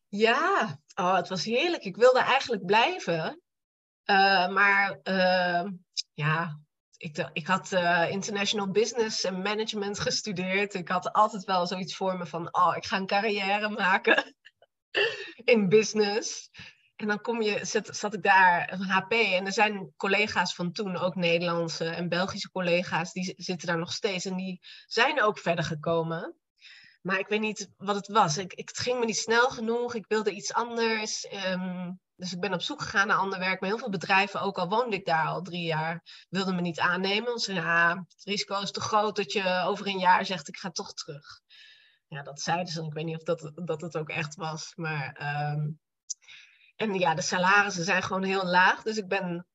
[0.09, 1.85] Ja, oh, het was heerlijk.
[1.85, 3.41] Ik wilde eigenlijk blijven.
[4.05, 5.71] Uh, maar uh,
[6.15, 6.59] ja,
[6.97, 10.75] ik, ik had uh, international business en management gestudeerd.
[10.75, 14.35] Ik had altijd wel zoiets voor me van, oh, ik ga een carrière maken
[15.45, 16.51] in business.
[16.97, 20.73] En dan kom je, zat, zat ik daar, een HP, en er zijn collega's van
[20.73, 24.25] toen, ook Nederlandse en Belgische collega's, die zitten daar nog steeds.
[24.25, 26.37] En die zijn ook verder gekomen.
[27.03, 28.39] Maar ik weet niet wat het was.
[28.39, 29.95] Ik, ik, het ging me niet snel genoeg.
[29.95, 31.27] Ik wilde iets anders.
[31.47, 33.61] Um, dus ik ben op zoek gegaan naar ander werk.
[33.61, 36.81] Maar heel veel bedrijven, ook al woonde ik daar al drie jaar, wilden me niet
[36.81, 37.25] aannemen.
[37.25, 40.49] Want ze zeiden, ah, het risico is te groot dat je over een jaar zegt,
[40.49, 41.41] ik ga toch terug.
[42.09, 42.85] Ja, dat zeiden ze.
[42.85, 44.73] Ik weet niet of dat, dat het ook echt was.
[44.75, 45.69] Maar, ehm,
[46.77, 48.83] en ja, de salarissen zijn gewoon heel laag.
[48.83, 49.47] Dus ik ben,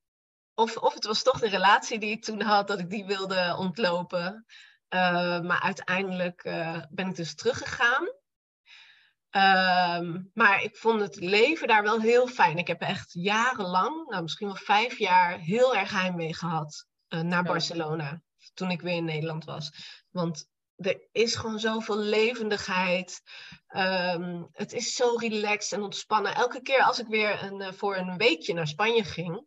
[0.54, 3.56] of, of het was toch de relatie die ik toen had, dat ik die wilde
[3.58, 4.46] ontlopen.
[4.94, 8.08] Uh, maar uiteindelijk uh, ben ik dus teruggegaan.
[9.36, 12.58] Um, maar ik vond het leven daar wel heel fijn.
[12.58, 17.42] Ik heb echt jarenlang, nou misschien wel vijf jaar, heel erg heimwee gehad uh, naar
[17.42, 18.22] Barcelona.
[18.54, 19.72] Toen ik weer in Nederland was.
[20.10, 23.22] Want er is gewoon zoveel levendigheid.
[23.76, 26.34] Um, het is zo relaxed en ontspannen.
[26.34, 29.46] Elke keer als ik weer een, uh, voor een weekje naar Spanje ging,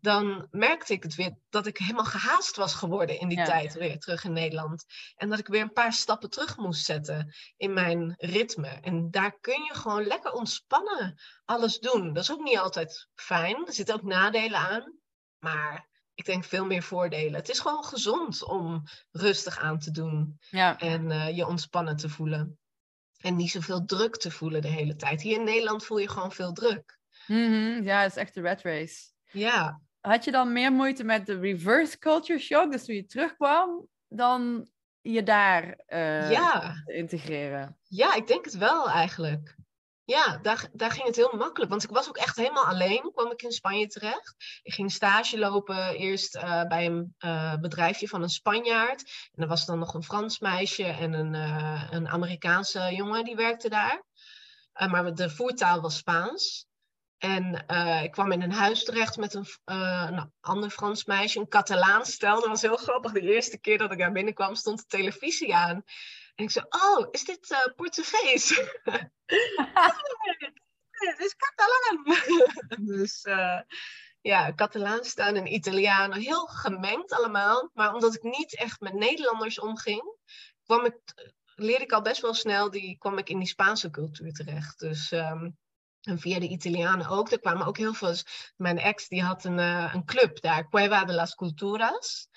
[0.00, 3.44] dan merkte ik het weer dat ik helemaal gehaast was geworden in die Ja.
[3.44, 4.84] tijd weer terug in Nederland.
[5.16, 8.68] En dat ik weer een paar stappen terug moest zetten in mijn ritme.
[8.68, 12.12] En daar kun je gewoon lekker ontspannen alles doen.
[12.12, 13.66] Dat is ook niet altijd fijn.
[13.66, 14.98] Er zitten ook nadelen aan.
[15.38, 17.34] Maar ik denk veel meer voordelen.
[17.34, 20.78] Het is gewoon gezond om rustig aan te doen Ja.
[20.78, 22.58] en eh, je ontspannen te voelen.
[23.18, 25.22] En niet zoveel druk te voelen de hele tijd.
[25.22, 26.98] Hier in Nederland voel je gewoon veel druk.
[27.26, 29.12] Mhm, Ja, het is echt de red race.
[29.30, 33.88] Ja, Had je dan meer moeite met de reverse culture shock, dus toen je terugkwam,
[34.08, 34.68] dan
[35.00, 36.82] je daar eh, ja.
[36.84, 37.78] te integreren?
[37.82, 39.56] Ja, ik denk het wel eigenlijk.
[40.04, 41.70] Ja, daar, daar ging het heel makkelijk.
[41.70, 44.60] Want ik was ook echt helemaal alleen, kwam ik in Spanje terecht.
[44.62, 49.30] Ik ging stage lopen, eerst eh, bij een eh, bedrijfje van een Spanjaard.
[49.34, 51.34] En er was dan nog een Frans meisje en een,
[51.94, 54.02] een Amerikaanse jongen die werkte daar.
[54.72, 56.67] Maar de voertaal was Spaans.
[57.18, 61.48] En eh, ik kwam in een huis terecht met een, eh, ander Frans meisje, een
[61.48, 62.34] Catalaans stel.
[62.34, 63.12] Dat was heel grappig.
[63.12, 65.82] De eerste keer dat ik daar binnenkwam, stond de televisie aan.
[66.34, 68.48] En ik zei, oh, is dit eh, Portugees?
[70.90, 72.04] Het is Catalaan.
[72.96, 73.26] dus
[74.20, 76.12] ja, Catalaans staan en Italiaan.
[76.12, 77.70] Heel gemengd allemaal.
[77.74, 80.16] Maar omdat ik niet echt met Nederlanders omging,
[80.64, 80.96] kwam ik,
[81.54, 84.78] leerde ik al best wel snel, die, kwam ik in die Spaanse cultuur terecht.
[84.78, 85.10] Dus...
[85.12, 85.48] ehm,
[86.08, 87.30] en via de Italianen ook.
[87.30, 88.14] Er kwamen ook heel veel.
[88.56, 92.28] Mijn ex die had een, eh, een club daar, Cueva de las Culturas.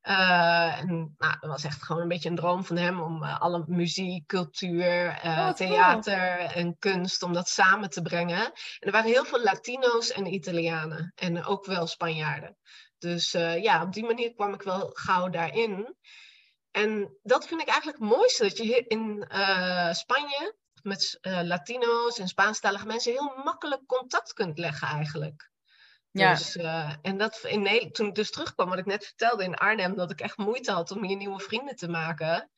[0.00, 3.64] En nou, dat was echt gewoon een beetje een droom van hem om eh, alle
[3.66, 5.52] muziek, cultuur, Oh, cool.
[5.54, 8.44] theater en kunst, om dat samen te brengen.
[8.44, 12.56] En er waren heel veel Latino's en Italianen en ook wel Spanjaarden.
[12.98, 15.96] Dus ja, op die manier kwam ik wel gauw daarin.
[16.70, 19.24] En dat vind ik eigenlijk het mooiste, dat je in
[19.94, 25.50] Spanje met eh, Latino's en Spaanstalige mensen heel makkelijk contact kunt leggen eigenlijk.
[26.10, 26.34] Ja.
[26.34, 29.54] Dus, eh, en dat in Nederland, toen ik dus terugkwam, wat ik net vertelde in
[29.54, 32.50] Arnhem, dat ik echt moeite had om hier nieuwe vrienden te maken.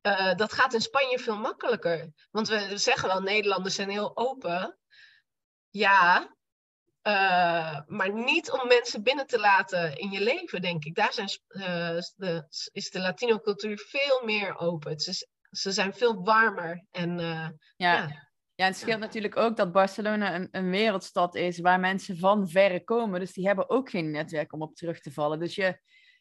[0.00, 2.12] eh, dat gaat in Spanje veel makkelijker.
[2.30, 4.78] Want we zeggen wel, Nederlanders zijn heel open.
[5.70, 6.36] Ja,
[7.86, 10.94] maar niet om mensen binnen te laten in je leven, denk ik.
[10.94, 11.28] Daar zijn,
[12.16, 14.90] de, is de Latino-cultuur veel meer open.
[14.90, 16.84] Het is, ze zijn veel warmer.
[16.90, 18.08] En eh, Ja.
[18.54, 18.66] ja.
[18.66, 23.20] Het scheelt natuurlijk ook dat Barcelona een, een wereldstad is waar mensen van verre komen.
[23.20, 25.38] Dus die hebben ook geen netwerk om op terug te vallen.
[25.38, 25.78] Dus je,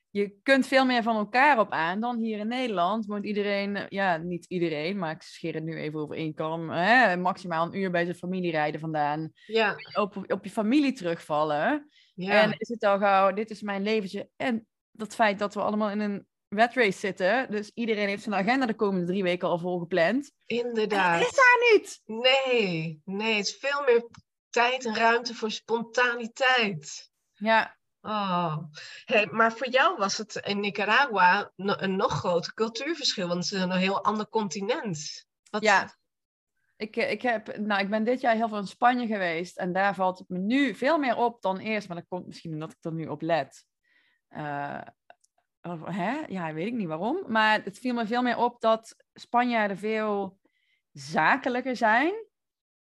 [0.09, 3.05] je kunt veel meer van elkaar op aan dan hier in Nederland.
[3.05, 6.69] Woont iedereen, eh, ja, niet iedereen, maar ik scheer het nu even over één kam.
[6.69, 9.31] Hè, maximaal een uur bij zijn familie rijden vandaan.
[9.45, 11.89] ja, Op, op je familie terugvallen.
[12.13, 12.41] ja.
[12.41, 14.29] En is het al gauw, dit is mijn leventje.
[14.35, 17.51] En dat feit dat we allemaal in een red race zitten.
[17.51, 20.31] Dus iedereen heeft zijn agenda de komende drie weken al volgepland.
[20.45, 21.19] inderdaad.
[21.19, 22.01] Dat is daar niet.
[22.05, 24.07] Nee, nee, het is veel meer
[24.49, 27.11] tijd en ruimte voor spontaniteit.
[27.33, 28.57] Ja, Oh.
[29.05, 33.61] Hey, maar voor jou was het in Nicaragua een nog groter cultuurverschil, want het is
[33.61, 35.25] een heel ander continent.
[35.49, 35.63] Wat...
[35.63, 35.95] Ja.
[36.75, 39.57] Ik, eh, ik, heb, nou, ik ben dit jaar heel veel in Spanje geweest.
[39.57, 41.87] En daar valt het me nu veel meer op dan eerst.
[41.87, 43.65] Maar dat komt misschien omdat ik er nu op let.
[44.27, 44.81] Eh,
[45.83, 46.21] hè?
[46.27, 47.23] Ja, weet ik niet waarom.
[47.27, 50.39] Maar het viel me veel meer op dat Spanjaarden veel
[50.91, 52.13] zakelijker zijn.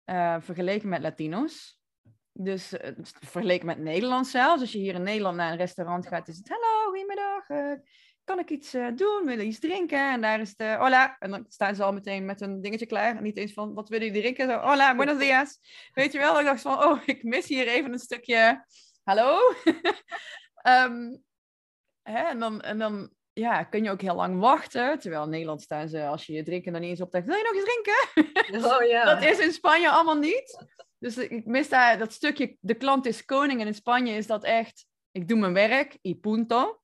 [0.04, 1.80] eh, vergeleken met Latino's.
[2.32, 4.60] Dus eh, vergeleken met Nederland zelfs.
[4.60, 6.48] Als je hier in Nederland naar een restaurant gaat, is het...
[6.48, 7.48] Hallo, goedemiddag.
[7.48, 7.72] eh,
[8.24, 9.22] kan ik iets doen?
[9.24, 10.12] Wil je iets drinken?
[10.12, 11.16] En daar is de hola.
[11.18, 13.16] En dan staan ze al meteen met een dingetje klaar.
[13.16, 14.48] En niet eens van, wat willen jullie drinken?
[14.48, 15.58] Zo, hola, buenos dias.
[15.94, 16.38] Weet je wel?
[16.38, 18.64] Ik dacht van, oh, ik mis hier even een stukje...
[19.02, 19.38] Hallo?
[20.62, 21.16] Ehm,
[22.02, 22.28] hè?
[22.28, 22.60] En dan...
[22.60, 24.98] En dan ja, kun je ook heel lang wachten.
[24.98, 27.42] Terwijl in Nederland staan ze, als je je drinken dan niet eens optrekt, wil je
[27.42, 28.74] nog eens drinken?
[28.74, 29.04] Oh ja.
[29.14, 30.64] Dat is in Spanje allemaal niet.
[30.98, 33.60] Dus ik mis daar dat stukje, de klant is koning.
[33.60, 36.80] En in Spanje is dat echt, ik doe mijn werk, y punto.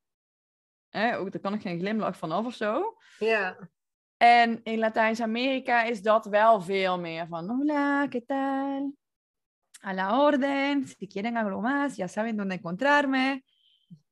[0.88, 2.96] Hè, ook, daar kan ik geen glimlach van af of zo.
[3.18, 3.68] Ja.
[4.16, 8.92] En in Latijns-Amerika is dat wel veel meer van, hola, ¿qué tal?
[9.81, 13.44] a la orden, si quieren algo más, ya saben dónde encontrarme.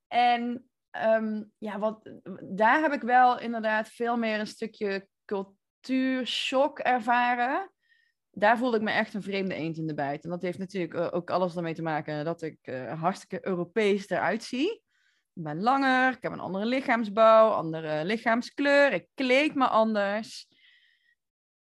[0.09, 0.65] En
[1.01, 2.11] ehm, ja, wat,
[2.43, 7.71] daar heb ik wel inderdaad veel meer een stukje cultuurshock ervaren.
[8.31, 10.25] Daar voelde ik me echt een vreemde eend in de bijt.
[10.25, 14.09] En dat heeft natuurlijk eh, ook alles ermee te maken dat ik uh, hartstikke Europees
[14.09, 14.73] eruit zie.
[15.35, 20.49] Ik ben langer, ik heb een andere lichaamsbouw, andere lichaamskleur, ik kleed me anders.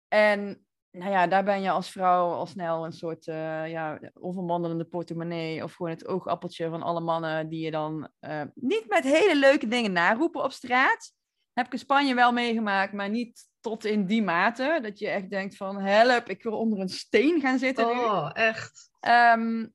[0.09, 4.85] En nou ja, daar ben je als vrouw al snel een soort uh, ja, onvermandelende
[4.85, 9.37] portemonnee of gewoon het oogappeltje van alle mannen die je dan uh, niet met hele
[9.37, 11.13] leuke dingen naroepen op straat.
[11.53, 14.79] Heb ik in Spanje wel meegemaakt, maar niet tot in die mate.
[14.83, 17.91] Dat je echt denkt van, help, ik wil onder een steen gaan zitten.
[17.91, 18.33] Oh, nu.
[18.33, 18.91] echt?
[19.37, 19.75] Um,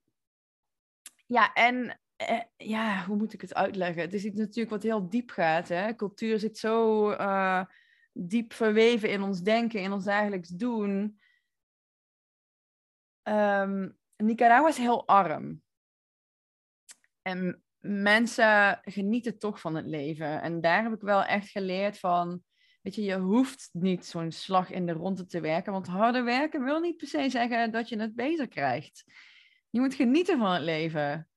[1.25, 1.99] ja, en
[2.29, 4.01] uh, ja, hoe moet ik het uitleggen?
[4.01, 5.67] Het is iets natuurlijk wat heel diep gaat.
[5.67, 5.95] Hè?
[5.95, 7.09] Cultuur zit zo
[8.17, 11.19] diep verweven in ons denken, in ons dagelijks doen.
[13.23, 15.61] Um, Nicaragua is heel arm.
[17.21, 20.41] En mensen genieten toch van het leven.
[20.41, 22.43] En daar heb ik wel echt geleerd van,
[22.81, 25.71] weet je, je hoeft niet zo'n slag in de ronde te werken.
[25.71, 29.03] Want harder werken wil niet per se zeggen dat je het beter krijgt.
[29.69, 31.29] Je moet genieten van het leven.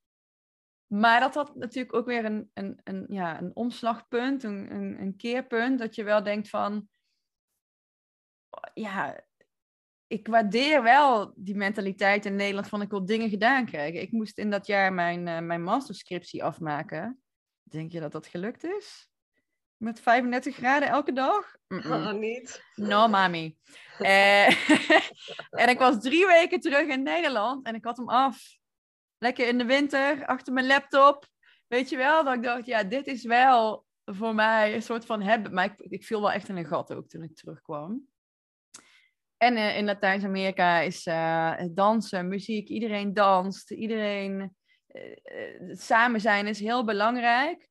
[0.88, 5.16] Maar dat had natuurlijk ook weer een, een, een, ja, een omslagpunt, een, een, een
[5.16, 6.88] keerpunt, dat je wel denkt van,
[8.74, 9.24] ja,
[10.06, 14.00] ik waardeer wel die mentaliteit in Nederland van ik wil dingen gedaan krijgen.
[14.00, 17.22] Ik moest in dat jaar mijn, uh, mijn masterscriptie afmaken.
[17.62, 19.08] Denk je dat dat gelukt is?
[19.76, 21.56] Met 35 graden elke dag?
[21.68, 21.92] Mm -mm.
[21.92, 22.62] Oh, niet.
[22.74, 23.56] No, mami.
[23.98, 24.70] uh,
[25.62, 28.57] en ik was drie weken terug in Nederland en ik had hem af
[29.18, 31.26] lekker in de winter achter mijn laptop.
[31.66, 35.22] Weet je wel, dat ik dacht, ja, dit is wel voor mij een soort van
[35.22, 35.54] hebben.
[35.54, 38.08] Maar ik, ik viel wel echt in een gat ook toen ik terugkwam.
[39.36, 44.56] En uh, in Latijns-Amerika is uh, dansen, muziek, iedereen danst, iedereen.
[44.88, 47.68] Uh, samen zijn is heel belangrijk.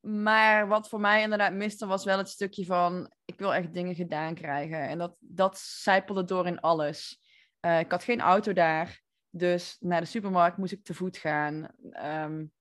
[0.00, 3.94] Maar wat voor mij inderdaad miste, was wel het stukje van: ik wil echt dingen
[3.94, 4.88] gedaan krijgen.
[4.88, 7.20] En dat, dat zijpelde door in alles.
[7.60, 9.01] ik had geen auto daar.
[9.34, 11.68] Dus naar de supermarkt moest ik te voet gaan.
[12.04, 12.52] Um,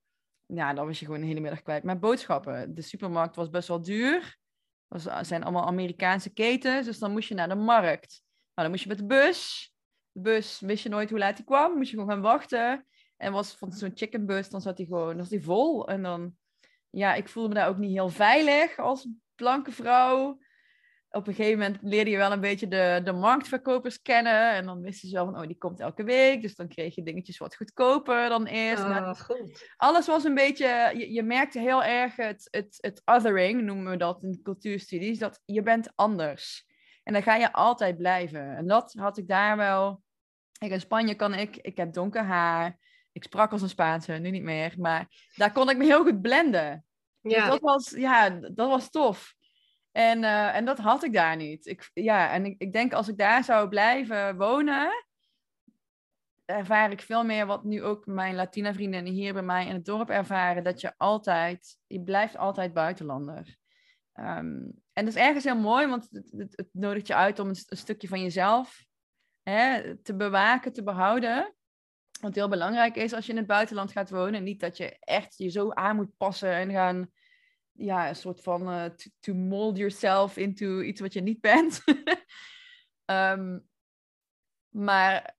[0.45, 1.84] ja, dan was je gewoon een hele middag kwijt.
[1.84, 2.75] Maar boodschappen.
[2.75, 4.38] De supermarkt was best wel duur.
[4.88, 6.86] Het eh, zijn allemaal Amerikaanse ketens.
[6.86, 8.23] Dus dan moest je naar de markt.
[8.53, 9.73] Nou, dan moest je met de bus.
[10.12, 11.77] De bus wist je nooit hoe laat die kwam.
[11.77, 12.86] Moest je gewoon gaan wachten.
[13.17, 15.88] En was van zo'n chickenbus, dan zat die gewoon was die vol.
[15.88, 16.36] En dan,
[16.89, 20.39] ja, ik voelde me daar ook niet heel veilig als blanke vrouw
[21.12, 24.52] op een gegeven moment leerde je wel een beetje de, de marktverkopers kennen.
[24.52, 26.41] En dan wisten ze wel van, oh, die komt elke week.
[26.41, 28.84] Dus dan kreeg je dingetjes wat goedkoper dan eerst.
[28.84, 29.74] Oh, goed.
[29.78, 33.97] Alles was een beetje, je, je merkte heel erg het, het, het othering, noemen we
[33.97, 35.19] dat in cultuurstudies.
[35.19, 36.65] Dat je bent anders.
[37.04, 38.56] En dan ga je altijd blijven.
[38.56, 40.04] En dat had ik daar wel.
[40.60, 42.78] in Spanje kan ik, ik heb donker haar.
[43.12, 44.74] Ik sprak als een Spaanse, nu niet meer.
[44.78, 46.86] Maar daar kon ik me heel goed blenden.
[47.21, 47.41] Dus ja.
[47.41, 49.36] Dus dat was, ja, dat was tof.
[49.91, 51.65] En, uh, en dat had ik daar niet.
[51.65, 55.06] Ik, ja, en ik, ik denk als ik daar zou blijven wonen,
[56.45, 59.86] ervaar ik veel meer wat nu ook mijn Latina vrienden hier bij mij in het
[59.86, 60.63] dorp ervaren.
[60.63, 63.58] Dat je altijd, je blijft altijd buitenlander.
[64.15, 67.56] Um, en dat is ergens heel mooi, want het, het, nodigt je uit om een,
[67.67, 68.86] een stukje van jezelf
[69.43, 71.56] hè, te bewaken, te behouden.
[72.21, 74.43] Wat heel belangrijk is als je in het buitenland gaat wonen.
[74.43, 77.12] Niet dat je echt je zo aan moet passen en gaan
[77.84, 81.84] ja, een soort van uh, to, to, mold yourself into iets wat je niet bent.
[83.06, 83.70] um,
[84.88, 85.36] maar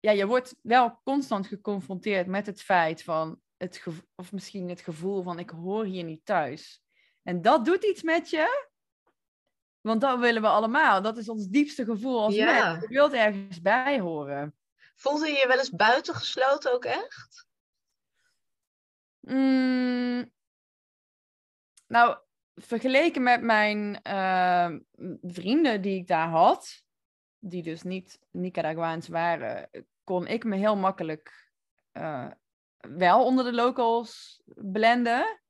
[0.00, 5.22] ja, je wordt wel constant geconfronteerd met het feit van het of misschien het gevoel
[5.22, 6.82] van ik hoor hier niet thuis.
[7.22, 8.66] En dat doet iets met je.
[9.80, 11.02] Want dat willen we allemaal.
[11.02, 12.72] Dat is ons diepste gevoel als ja.
[12.72, 12.82] mens.
[12.82, 14.54] Je wilt ergens bij horen.
[14.94, 17.46] Voelde je je wel eens buitengesloten ook echt?
[19.20, 20.32] Mm,
[21.86, 22.18] nou,
[22.54, 24.76] vergeleken met mijn uh,
[25.22, 26.82] vrienden die ik daar had,
[27.38, 29.70] die dus niet Nicaraguaans waren,
[30.04, 31.50] kon ik me heel makkelijk
[31.92, 32.30] uh,
[32.78, 35.40] wel onder de locals blenden.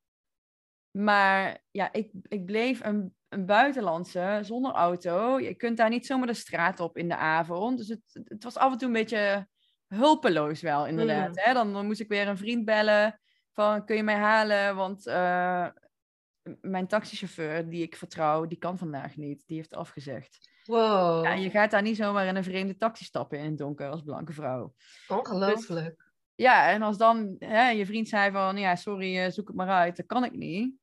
[0.91, 5.41] Maar ja, ik, ik bleef een, een buitenlandse zonder auto.
[5.41, 7.79] Je kunt daar niet zomaar de straat op in de avond.
[7.79, 9.49] Dus het, het was af en toe een beetje
[9.87, 11.29] hulpeloos wel, inderdaad.
[11.29, 11.39] Mm.
[11.39, 11.53] Hè?
[11.53, 13.21] Dan, dan moest ik weer een vriend bellen
[13.53, 14.77] van kun je mij halen?
[14.77, 15.69] Want uh,
[16.61, 19.43] mijn taxichauffeur, die ik vertrouw, die kan vandaag niet.
[19.47, 20.51] Die heeft afgezegd.
[20.65, 21.25] Wow.
[21.25, 24.03] Ja, je gaat daar niet zomaar in een vreemde taxi stappen in het donker als
[24.03, 24.75] blanke vrouw.
[25.09, 25.97] Ongelooflijk.
[25.97, 29.57] Dus, ja, en als dan hè, je vriend zei van, ja, sorry, eh, zoek het
[29.57, 30.75] maar uit, dat kan ik niet.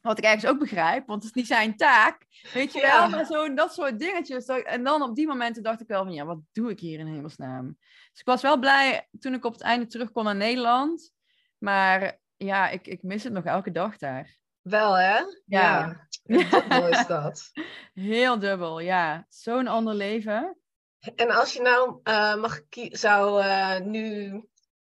[0.00, 2.26] Wat ik ergens ook begrijp, want het is niet zijn taak.
[2.52, 3.00] Weet je Ja.
[3.00, 4.46] wel, maar zo, dat soort dingetjes.
[4.46, 7.06] En dan op die momenten dacht ik wel van, ja, wat doe ik hier in
[7.06, 7.76] hemelsnaam?
[8.10, 11.12] Dus ik was wel blij toen ik op het einde terug kon naar Nederland.
[11.58, 14.40] Maar ja, ik, ik mis het nog elke dag daar.
[14.62, 15.18] Wel, hè?
[15.44, 16.06] Ja.
[16.24, 16.50] Ja.
[16.50, 17.50] Dubbel is dat.
[17.94, 19.26] Heel dubbel, ja.
[19.28, 20.56] Zo'n ander leven.
[21.14, 22.60] En als je nou eh, mag
[22.90, 24.32] zou, eh, nu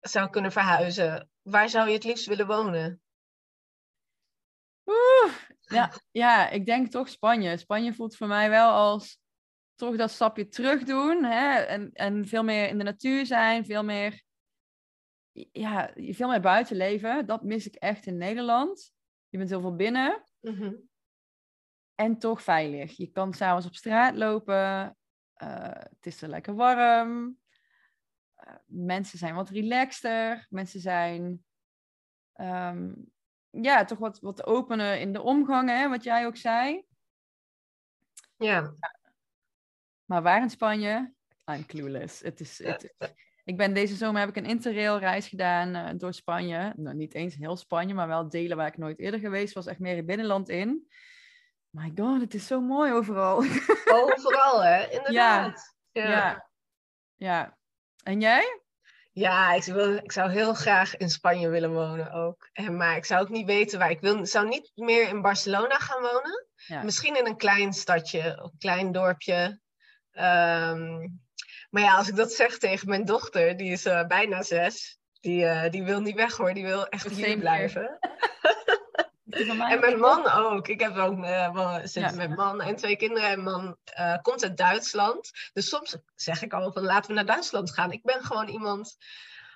[0.00, 3.00] zou kunnen verhuizen, waar zou je het liefst willen wonen?
[4.86, 7.56] Oeh, ja, ja, ik denk toch Spanje.
[7.56, 9.18] Spanje voelt voor mij wel als
[9.74, 11.24] toch dat stapje terug doen.
[11.24, 11.58] Hè?
[11.58, 14.22] En, en veel meer in de natuur zijn, veel meer,
[15.52, 17.26] ja, veel meer buiten leven.
[17.26, 18.94] Dat mis ik echt in Nederland.
[19.36, 20.74] Je bent heel veel binnen Mhm.
[21.94, 22.96] en toch veilig.
[22.96, 24.96] Je kan s'avonds op straat lopen.
[25.34, 27.38] eh, het is er lekker warm.
[28.34, 30.46] Eh, mensen zijn wat relaxter.
[30.50, 31.44] Mensen zijn
[32.32, 32.92] ehm,
[33.50, 36.86] ja, toch wat, wat opener in de omgang, hè, wat jij ook zei.
[38.36, 38.74] Ja.
[40.04, 41.14] Maar waar in Spanje?
[41.52, 42.20] I'm clueless.
[42.20, 42.94] Het is, het,
[43.46, 46.72] ik ben deze zomer heb ik een interrail reis gedaan eh, door Spanje.
[46.76, 49.66] Nou, niet eens heel Spanje, maar wel delen waar ik nooit eerder geweest was.
[49.66, 50.88] Echt meer het binnenland in.
[51.70, 53.36] My god, het is zo mooi overal.
[54.02, 54.86] Overal, hè?
[54.90, 55.76] Inderdaad.
[55.92, 56.10] Ja.
[56.10, 56.48] ja.
[57.16, 57.58] ja.
[58.02, 58.60] En jij?
[59.12, 62.48] Ja, ik, wil, ik zou heel graag in Spanje willen wonen ook.
[62.52, 63.90] En, maar ik zou ook niet weten waar.
[63.90, 66.46] Ik wil, zou niet meer in Barcelona gaan wonen.
[66.56, 66.82] Ja.
[66.82, 69.60] Misschien in een klein stadje, een klein dorpje.
[70.10, 71.06] Ehm,
[71.70, 74.98] maar ja, als ik dat zeg tegen mijn dochter, die is eh, bijna zes.
[75.20, 77.98] Die, eh, die wil niet weg hoor, die wil echt hier blijven.
[79.28, 80.68] En mijn man ook.
[80.68, 82.10] Ik heb ook eh, wel- zit Ja.
[82.12, 83.28] met man en twee kinderen.
[83.30, 83.76] En man
[84.22, 85.30] komt uit Duitsland.
[85.52, 87.92] Dus soms zeg ik al van laten we naar Duitsland gaan.
[87.92, 88.96] Ik ben gewoon iemand.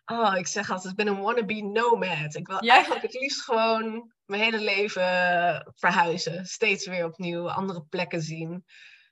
[0.05, 2.35] Oh, ik zeg altijd, ik ben een wannabe nomad.
[2.35, 2.73] Ik wil Ja.
[2.75, 6.47] eigenlijk het liefst gewoon mijn hele leven verhuizen.
[6.47, 8.65] Steeds weer opnieuw andere plekken zien.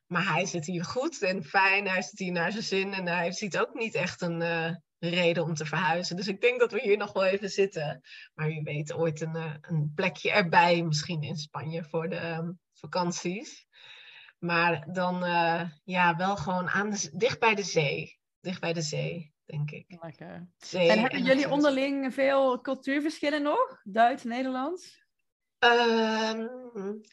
[0.08, 1.88] Maar hij zit hier goed en fijn.
[1.88, 2.92] Hij zit hier naar zijn zin.
[2.92, 6.16] En hij ziet ook niet echt een eh, reden om te verhuizen.
[6.16, 8.00] Dus ik denk dat we hier nog wel even zitten.
[8.34, 10.82] Maar wie weet ooit een, eh, een plekje erbij.
[10.82, 13.66] Misschien in Spanje voor de ehm, vakanties.
[14.38, 18.18] Maar dan eh, ja, wel gewoon aan de, dicht bij de zee.
[18.40, 19.84] Dicht bij de zee, denk ik.
[20.00, 20.48] Lekker.
[20.56, 23.80] Zee En hebben jullie onderling veel cultuurverschillen nog?
[23.82, 25.06] Duits, Nederlands?
[25.58, 26.46] Ehm,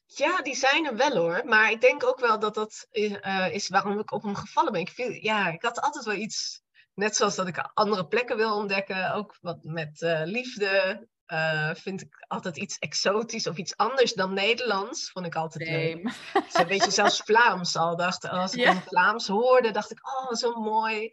[0.06, 1.41] ja, die zijn er wel hoor.
[1.46, 4.82] Maar ik denk ook wel dat dat eh, is waarom ik op hem gevallen ben.
[4.82, 6.62] Ik, viel, ja, ik had altijd wel iets,
[6.93, 11.08] net zoals dat ik andere plekken wil ontdekken, ook wat met eh, liefde.
[11.26, 15.12] eh, vind ik altijd iets exotisch of iets anders dan Nederlands.
[15.12, 16.04] Vond ik altijd leuk.
[16.34, 17.96] Dus een beetje zelfs Vlaams al.
[17.96, 21.12] Dacht, als ik dan Vlaams hoorde, dacht ik, oh, zo mooi.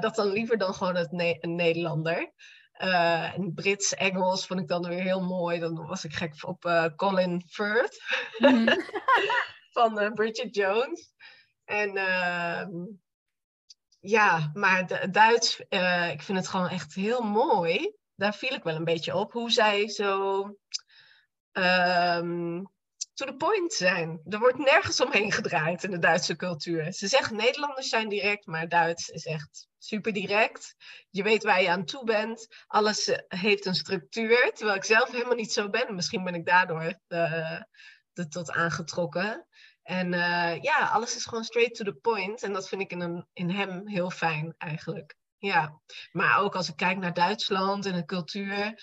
[0.00, 2.32] Dat dan liever dan gewoon het Ne- een Nederlander.
[2.72, 5.58] Eh, en Brits, Engels vond ik dan weer heel mooi.
[5.58, 8.02] Dan was ik gek op eh, Colin Firth
[8.38, 8.66] Mhm.
[9.76, 11.12] van eh, Bridget Jones.
[11.64, 12.70] En ehm,
[14.00, 17.96] ja, maar Du- Duits, eh, ik vind het gewoon echt heel mooi.
[18.14, 19.32] Daar viel ik wel een beetje op.
[19.32, 20.42] Hoe zij zo
[21.52, 22.62] ehm,
[23.14, 24.20] to the point zijn.
[24.28, 26.92] Er wordt nergens omheen gedraaid in de Duitse cultuur.
[26.92, 30.74] Ze zeggen Nederlanders zijn direct, maar Duits is echt super direct.
[31.10, 32.46] Je weet waar je aan toe bent.
[32.66, 35.94] Alles eh, heeft een structuur, terwijl ik zelf helemaal niet zo ben.
[35.94, 37.60] Misschien ben ik daardoor eh,
[38.12, 39.46] er tot aangetrokken.
[39.82, 42.42] En eh, ja, alles is gewoon straight to the point.
[42.42, 45.16] En dat vind ik in, in hem heel fijn eigenlijk.
[45.38, 45.80] Ja,
[46.12, 48.74] maar ook als ik kijk naar Duitsland en de cultuur.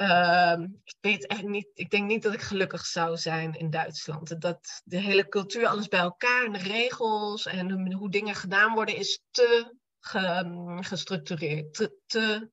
[0.00, 4.40] Ehm, ik weet echt niet, ik denk niet dat ik gelukkig zou zijn in Duitsland.
[4.40, 8.96] Dat de hele cultuur, alles bij elkaar en de regels en hoe, dingen gedaan worden,
[8.96, 12.50] is te ge- gestructureerd, te, te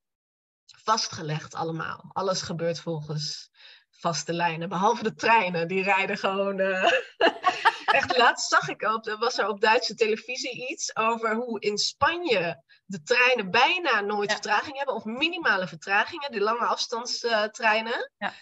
[0.84, 2.10] vastgelegd allemaal.
[2.14, 3.50] Alles gebeurt volgens
[3.90, 6.60] vaste lijnen, behalve de treinen, die rijden gewoon.
[6.60, 6.92] eh,
[7.92, 11.78] Echt, laatst zag ik op, er was er op Duitse televisie iets over hoe in
[11.78, 14.36] Spanje de treinen bijna nooit Ja.
[14.36, 18.12] vertraging hebben, of minimale vertragingen, die lange afstandstreinen.
[18.18, 18.34] Ja.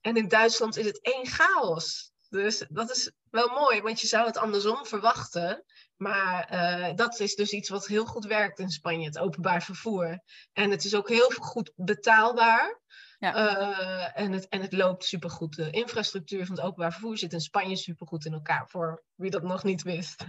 [0.00, 2.12] En in Duitsland is het één chaos.
[2.28, 5.64] Dus dat is wel mooi, want je zou het andersom verwachten.
[5.96, 10.22] Maar eh, dat is dus iets wat heel goed werkt in Spanje, het openbaar vervoer.
[10.52, 12.80] En het is ook heel goed betaalbaar.
[13.24, 13.56] Ja.
[13.56, 15.56] Eh, en, het, en het loopt supergoed.
[15.56, 19.42] De infrastructuur van het openbaar vervoer zit in Spanje supergoed in elkaar, voor wie dat
[19.42, 20.24] nog niet wist.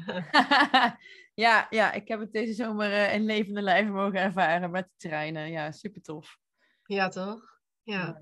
[1.45, 5.07] ja, ja, ik heb het deze zomer eh, in levende lijven mogen ervaren met de
[5.07, 5.51] treinen.
[5.51, 6.37] Ja, super tof.
[6.85, 7.59] ja, toch?
[7.83, 8.19] Ja.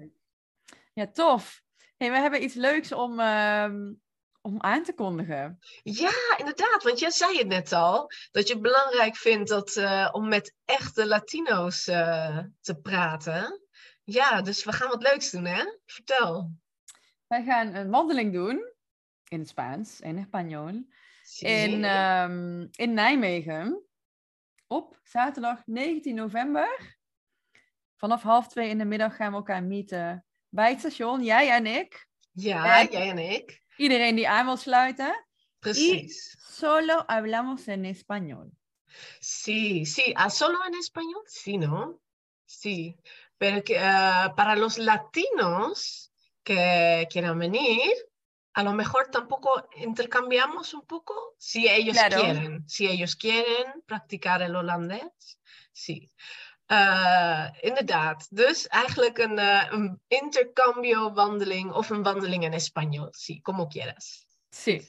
[0.93, 1.61] Ja, tof.
[1.97, 3.93] Hey, we hebben iets leuks om, ehm,
[4.41, 5.59] om aan te kondigen.
[5.83, 10.09] ja, inderdaad, want jij zei het net al, dat je het belangrijk vindt dat, eh,
[10.11, 11.83] om met echte Latino's
[12.61, 13.62] te praten.
[14.03, 15.63] Ja, dus we gaan wat leuks doen, hè?
[15.85, 16.51] Vertel.
[17.27, 18.71] Wij gaan een wandeling doen
[19.27, 20.91] in het Spaans, in Español,
[21.23, 21.45] Sí.
[21.45, 23.83] in, ehm, in Nijmegen
[24.67, 26.97] op zaterdag 19 november.
[27.97, 31.65] Vanaf half twee in de middag gaan we elkaar meeten bij het station, jij en
[31.65, 32.07] ik.
[32.31, 33.61] ja, en- jij en ik.
[33.77, 35.25] Iedereen die aan wil sluiten.
[35.59, 36.35] Precies.
[36.39, 38.49] Solo hablamos en español.
[39.19, 40.11] Sí, sí.
[40.13, 41.23] ¿Ah, solo en español?
[41.25, 41.99] Sí, ¿no?
[42.45, 42.95] Sí.
[43.37, 46.11] Pero que, eh, para los latinos
[46.43, 47.91] que quieran venir,
[48.53, 52.21] a lo mejor tampoco intercambiamos un poco, si ellos Claro.
[52.21, 52.67] quieren.
[52.67, 55.39] Si ellos quieren practicar el holandés,
[55.71, 56.09] sí.
[56.69, 58.17] Eh, inderdaad.
[58.31, 63.09] Dus eigenlijk een, eh, een intercambio wandeling of een wandeling in español.
[63.13, 64.27] Sí, como quieras.
[64.51, 64.87] Sí.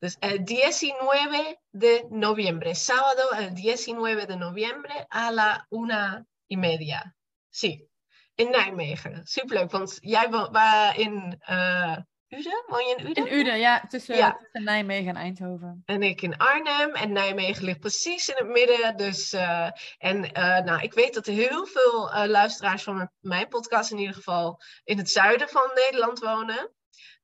[0.00, 7.14] Dus el 19 de noviembre, sábado el 19 de noviembre a la una y media.
[7.50, 7.88] Sí,
[8.34, 9.20] in Nijmegen.
[9.26, 11.96] Superleuk, want jij waar in eh
[12.28, 12.64] Uden?
[12.66, 13.26] Woon je in Uden?
[13.26, 14.32] In Uden, ja, tussen, Ja.
[14.32, 15.82] tussen Nijmegen en Eindhoven.
[15.84, 16.94] En ik in Arnhem.
[16.94, 18.96] En Nijmegen ligt precies in het midden.
[18.96, 23.48] Dus, eh, en eh, nou, ik weet dat er heel veel luisteraars van mijn- mijn
[23.48, 26.70] podcast in ieder geval in het zuiden van Nederland wonen.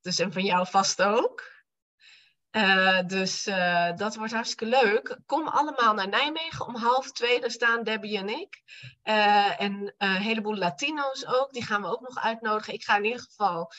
[0.00, 1.42] Dus en van jou vast ook.
[2.56, 5.18] Eh, dus eh, dat wordt hartstikke leuk.
[5.26, 7.40] Kom allemaal naar Nijmegen om half twee.
[7.40, 8.62] Daar staan Debbie en ik.
[9.02, 11.52] Eh, en een heleboel Latino's ook.
[11.52, 12.74] Die gaan we ook nog uitnodigen.
[12.74, 13.72] Ik ga in ieder geval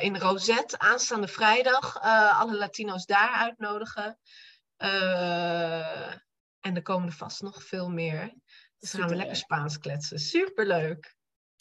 [0.00, 2.00] in Rosette aanstaande vrijdag
[2.40, 4.18] alle Latino's daar uitnodigen.
[6.60, 8.34] En er komen er vast nog veel meer.
[8.78, 9.36] Dus dan gaan we lekker.
[9.36, 10.18] Spaans kletsen.
[10.18, 11.16] Superleuk.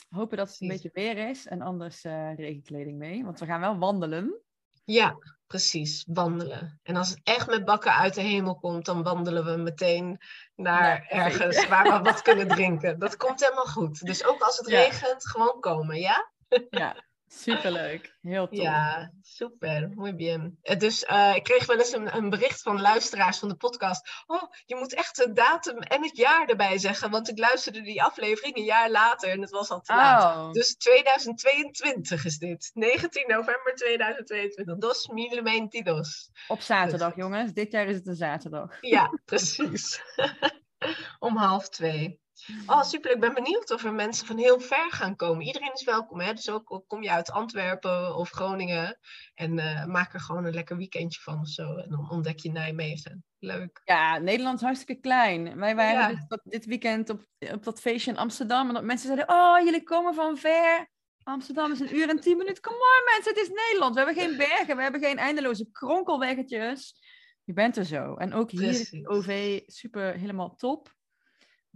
[0.10, 2.02] Hopen dat het een beetje weer is en anders
[2.36, 3.24] regenkleding mee.
[3.24, 4.42] Want we gaan wel wandelen.
[4.84, 6.06] Ja, precies.
[6.08, 6.80] Wandelen.
[6.84, 10.22] En als het echt met bakken uit de hemel komt, dan wandelen we meteen
[10.56, 13.00] naar ergens waar we wat kunnen drinken.
[13.00, 14.06] Dat komt helemaal goed.
[14.06, 14.80] Dus ook als het Ja.
[14.80, 16.32] regent, gewoon komen, ja?
[16.70, 16.96] Ja,
[17.28, 18.18] superleuk.
[18.22, 18.58] Heel tof.
[18.60, 19.90] Ja, super.
[19.96, 20.58] Muy bien.
[20.62, 24.10] Eh, Dus eh, ik kreeg wel eens een, een bericht van luisteraars van de podcast.
[24.28, 27.10] Oh, je moet echt de datum en het jaar erbij zeggen.
[27.12, 30.24] Want ik luisterde die aflevering een jaar later en het was al te laat.
[30.36, 32.72] Oh, Dus 2022 is dit.
[32.74, 34.78] 19 november 2022.
[34.78, 36.30] Dos mil veintidós.
[36.48, 37.54] op zaterdag, dus- jongens.
[37.54, 38.78] Dit jaar is het een zaterdag.
[38.82, 40.02] Ja, precies.
[41.20, 42.20] Om half twee.
[42.66, 43.12] Oh, super.
[43.12, 45.46] Ik ben benieuwd of er mensen van heel ver gaan komen.
[45.46, 46.34] Iedereen is welkom, hè?
[46.34, 49.00] Dus ook kom je uit Antwerpen of Groningen.
[49.34, 51.76] En eh, maak er gewoon een lekker weekendje van of zo.
[51.76, 53.24] En dan ontdek je Nijmegen.
[53.40, 53.82] Leuk.
[53.84, 55.60] Ja, Nederland is hartstikke klein.
[55.60, 56.26] Wij waren Ja.
[56.28, 58.68] dus dit weekend op, op dat feestje in Amsterdam.
[58.68, 60.90] En dat mensen zeiden, oh, jullie komen van ver.
[61.24, 62.62] Amsterdam is een uur en tien minuten.
[62.62, 63.96] Kom maar mensen, het is Nederland.
[63.96, 66.96] We hebben geen bergen, we hebben geen eindeloze kronkelweggetjes.
[67.44, 68.16] Je bent er zo.
[68.16, 68.94] En ook hier is.
[69.04, 70.96] OV super helemaal top.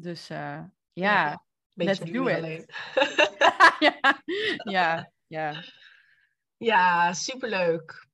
[0.02, 1.44] Dus eh, Ja.
[1.74, 2.38] let's do it.
[2.38, 2.70] alleen.
[3.88, 4.22] ja,
[4.64, 5.64] ja, ja.
[6.58, 8.08] Ja, superleuk.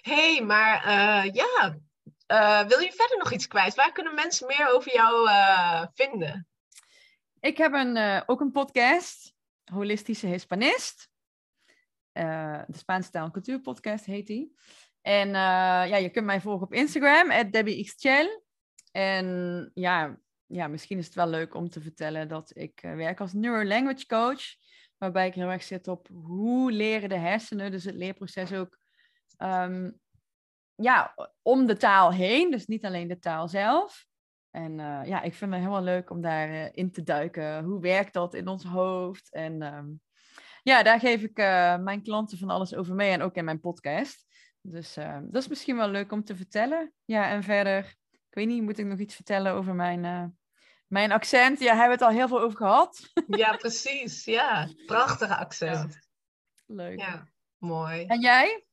[0.00, 1.78] hey, maar eh, ja.
[2.26, 3.74] Eh, wil je verder nog iets kwijt?
[3.74, 5.28] Waar kunnen mensen meer over jou
[5.94, 6.48] vinden?
[7.40, 11.08] Ik heb een, ook een podcast, Holistische Hispanist.
[12.12, 14.54] De Spaanse taal en cultuur podcast heet die.
[15.00, 18.42] En ja, je kunt mij volgen op Instagram, DebbieXChel.
[18.92, 23.20] En ja, ja, misschien is het wel leuk om te vertellen dat ik eh, werk
[23.20, 24.42] als neurolanguage coach.
[24.98, 28.78] Waarbij ik heel erg zit op hoe leren de hersenen, dus het leerproces ook,
[29.36, 29.90] ehm,
[30.74, 32.50] ja, om de taal heen.
[32.50, 34.06] Dus niet alleen de taal zelf.
[34.50, 37.64] En eh, ja, ik vind het heel leuk om daarin in te duiken.
[37.64, 39.32] Hoe werkt dat in ons hoofd?
[39.32, 39.86] En ehm,
[40.62, 43.60] ja, daar geef ik eh, mijn klanten van alles over mee en ook in mijn
[43.60, 44.26] podcast.
[44.60, 46.92] Dus eh, dat is misschien wel leuk om te vertellen.
[47.04, 47.94] Ja, en verder,
[48.34, 50.24] ik weet niet, moet ik nog iets vertellen over mijn, eh,
[50.86, 51.60] mijn accent?
[51.60, 53.12] Ja, hebben we het al heel veel over gehad.
[53.26, 54.24] Ja, precies.
[54.24, 55.98] Ja, prachtige accent.
[56.66, 57.00] Leuk.
[57.00, 57.28] Ja,
[57.58, 58.04] mooi.
[58.06, 58.64] En jij?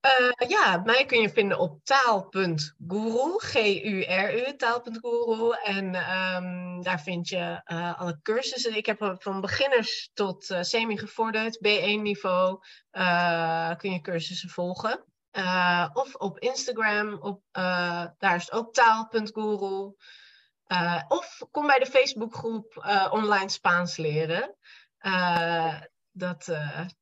[0.00, 5.56] Eh, ja, mij kun je vinden op taal.guru, G-U-R-U, taal.guru.
[5.62, 8.76] En ehm, daar vind je eh, alle cursussen.
[8.76, 12.58] Ik heb van beginners tot semi-gevorderd, B1-niveau,
[12.90, 15.04] eh, kun je cursussen volgen.
[15.34, 19.94] Eh, of op Instagram, op, eh, daar is het ook taal.guru.
[20.66, 22.76] Eh, of kom bij de Facebookgroep
[23.10, 24.56] Online Spaans leren.
[26.16, 26.52] Dat,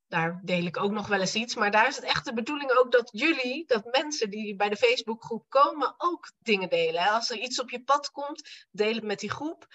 [0.09, 1.55] daar deel ik ook nog wel eens iets.
[1.55, 4.77] Maar daar is het echt de bedoeling ook dat jullie, dat mensen die bij de
[4.77, 7.09] Facebookgroep komen, ook dingen delen.
[7.09, 9.67] Als er iets op je pad komt, deel het met die groep.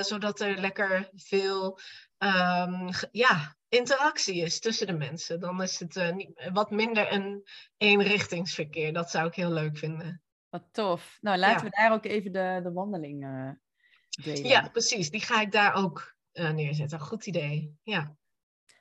[0.00, 1.78] zodat er lekker veel
[2.18, 5.40] ehm, ja, interactie is tussen de mensen.
[5.40, 7.44] Dan is het eh, niet, wat minder een
[7.76, 8.92] eenrichtingsverkeer.
[8.92, 10.22] Dat zou ik heel leuk vinden.
[10.48, 11.18] Wat tof.
[11.20, 11.70] Nou, laten Ja.
[11.70, 13.50] we daar ook even de, de wandeling eh,
[14.24, 14.44] delen.
[14.48, 15.10] Ja, precies.
[15.10, 17.00] Die ga ik daar ook eh, neerzetten.
[17.00, 17.76] Goed idee.
[17.82, 18.16] Ja.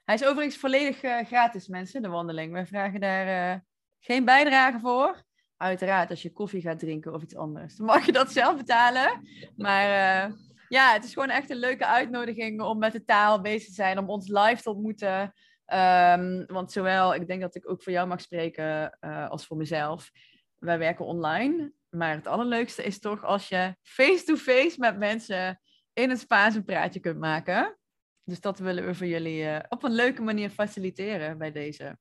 [0.04, 2.54] Hij is overigens volledig eh, gratis, mensen, de wandeling.
[2.54, 3.60] We vragen daar eh,
[4.00, 5.24] geen bijdrage voor.
[5.58, 9.28] Uiteraard, als je koffie gaat drinken of iets anders, dan mag je dat zelf betalen.
[9.56, 10.32] Maar eh,
[10.68, 13.98] ja, het is gewoon echt een leuke uitnodiging om met de taal bezig te zijn,
[13.98, 15.34] om ons live te ontmoeten.
[15.66, 19.00] Ehm, want zowel, ik denk dat ik ook voor jou mag spreken
[19.30, 20.12] als voor mezelf.
[20.56, 25.60] Wij werken online, maar het allerleukste is toch als je face-to-face met mensen
[25.94, 27.78] in het Spaans een praatje kunt maken.
[28.24, 31.98] Dus dat willen we voor jullie uh, op een leuke manier faciliteren bij deze.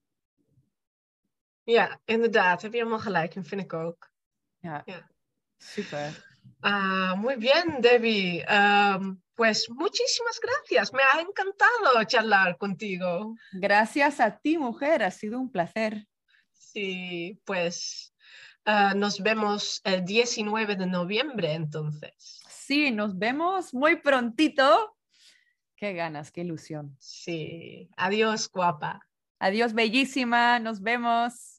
[1.63, 2.63] Ja, inderdaad.
[2.63, 4.11] Heb je helemaal gelijk in, vind ik ook.
[4.59, 5.11] Ja, ja.
[5.57, 6.34] super.
[6.63, 8.45] Ah, muy bien, Debbie.
[8.49, 10.93] Um, pues muchísimas gracias.
[10.93, 13.35] Me ha encantado charlar contigo.
[13.53, 15.03] Gracias a ti, mujer.
[15.03, 16.07] Ha sido un placer.
[16.53, 18.15] Sí, pues
[18.67, 22.43] uh, nos vemos el 19 de noviembre entonces.
[22.49, 24.95] Sí, nos vemos muy prontito
[25.77, 26.97] Qué ganas, qué ilusión.
[26.99, 27.91] Sí.
[27.97, 29.07] Adiós, guapa.
[29.39, 30.59] Adiós, bellísima.
[30.59, 31.54] Nos vemos.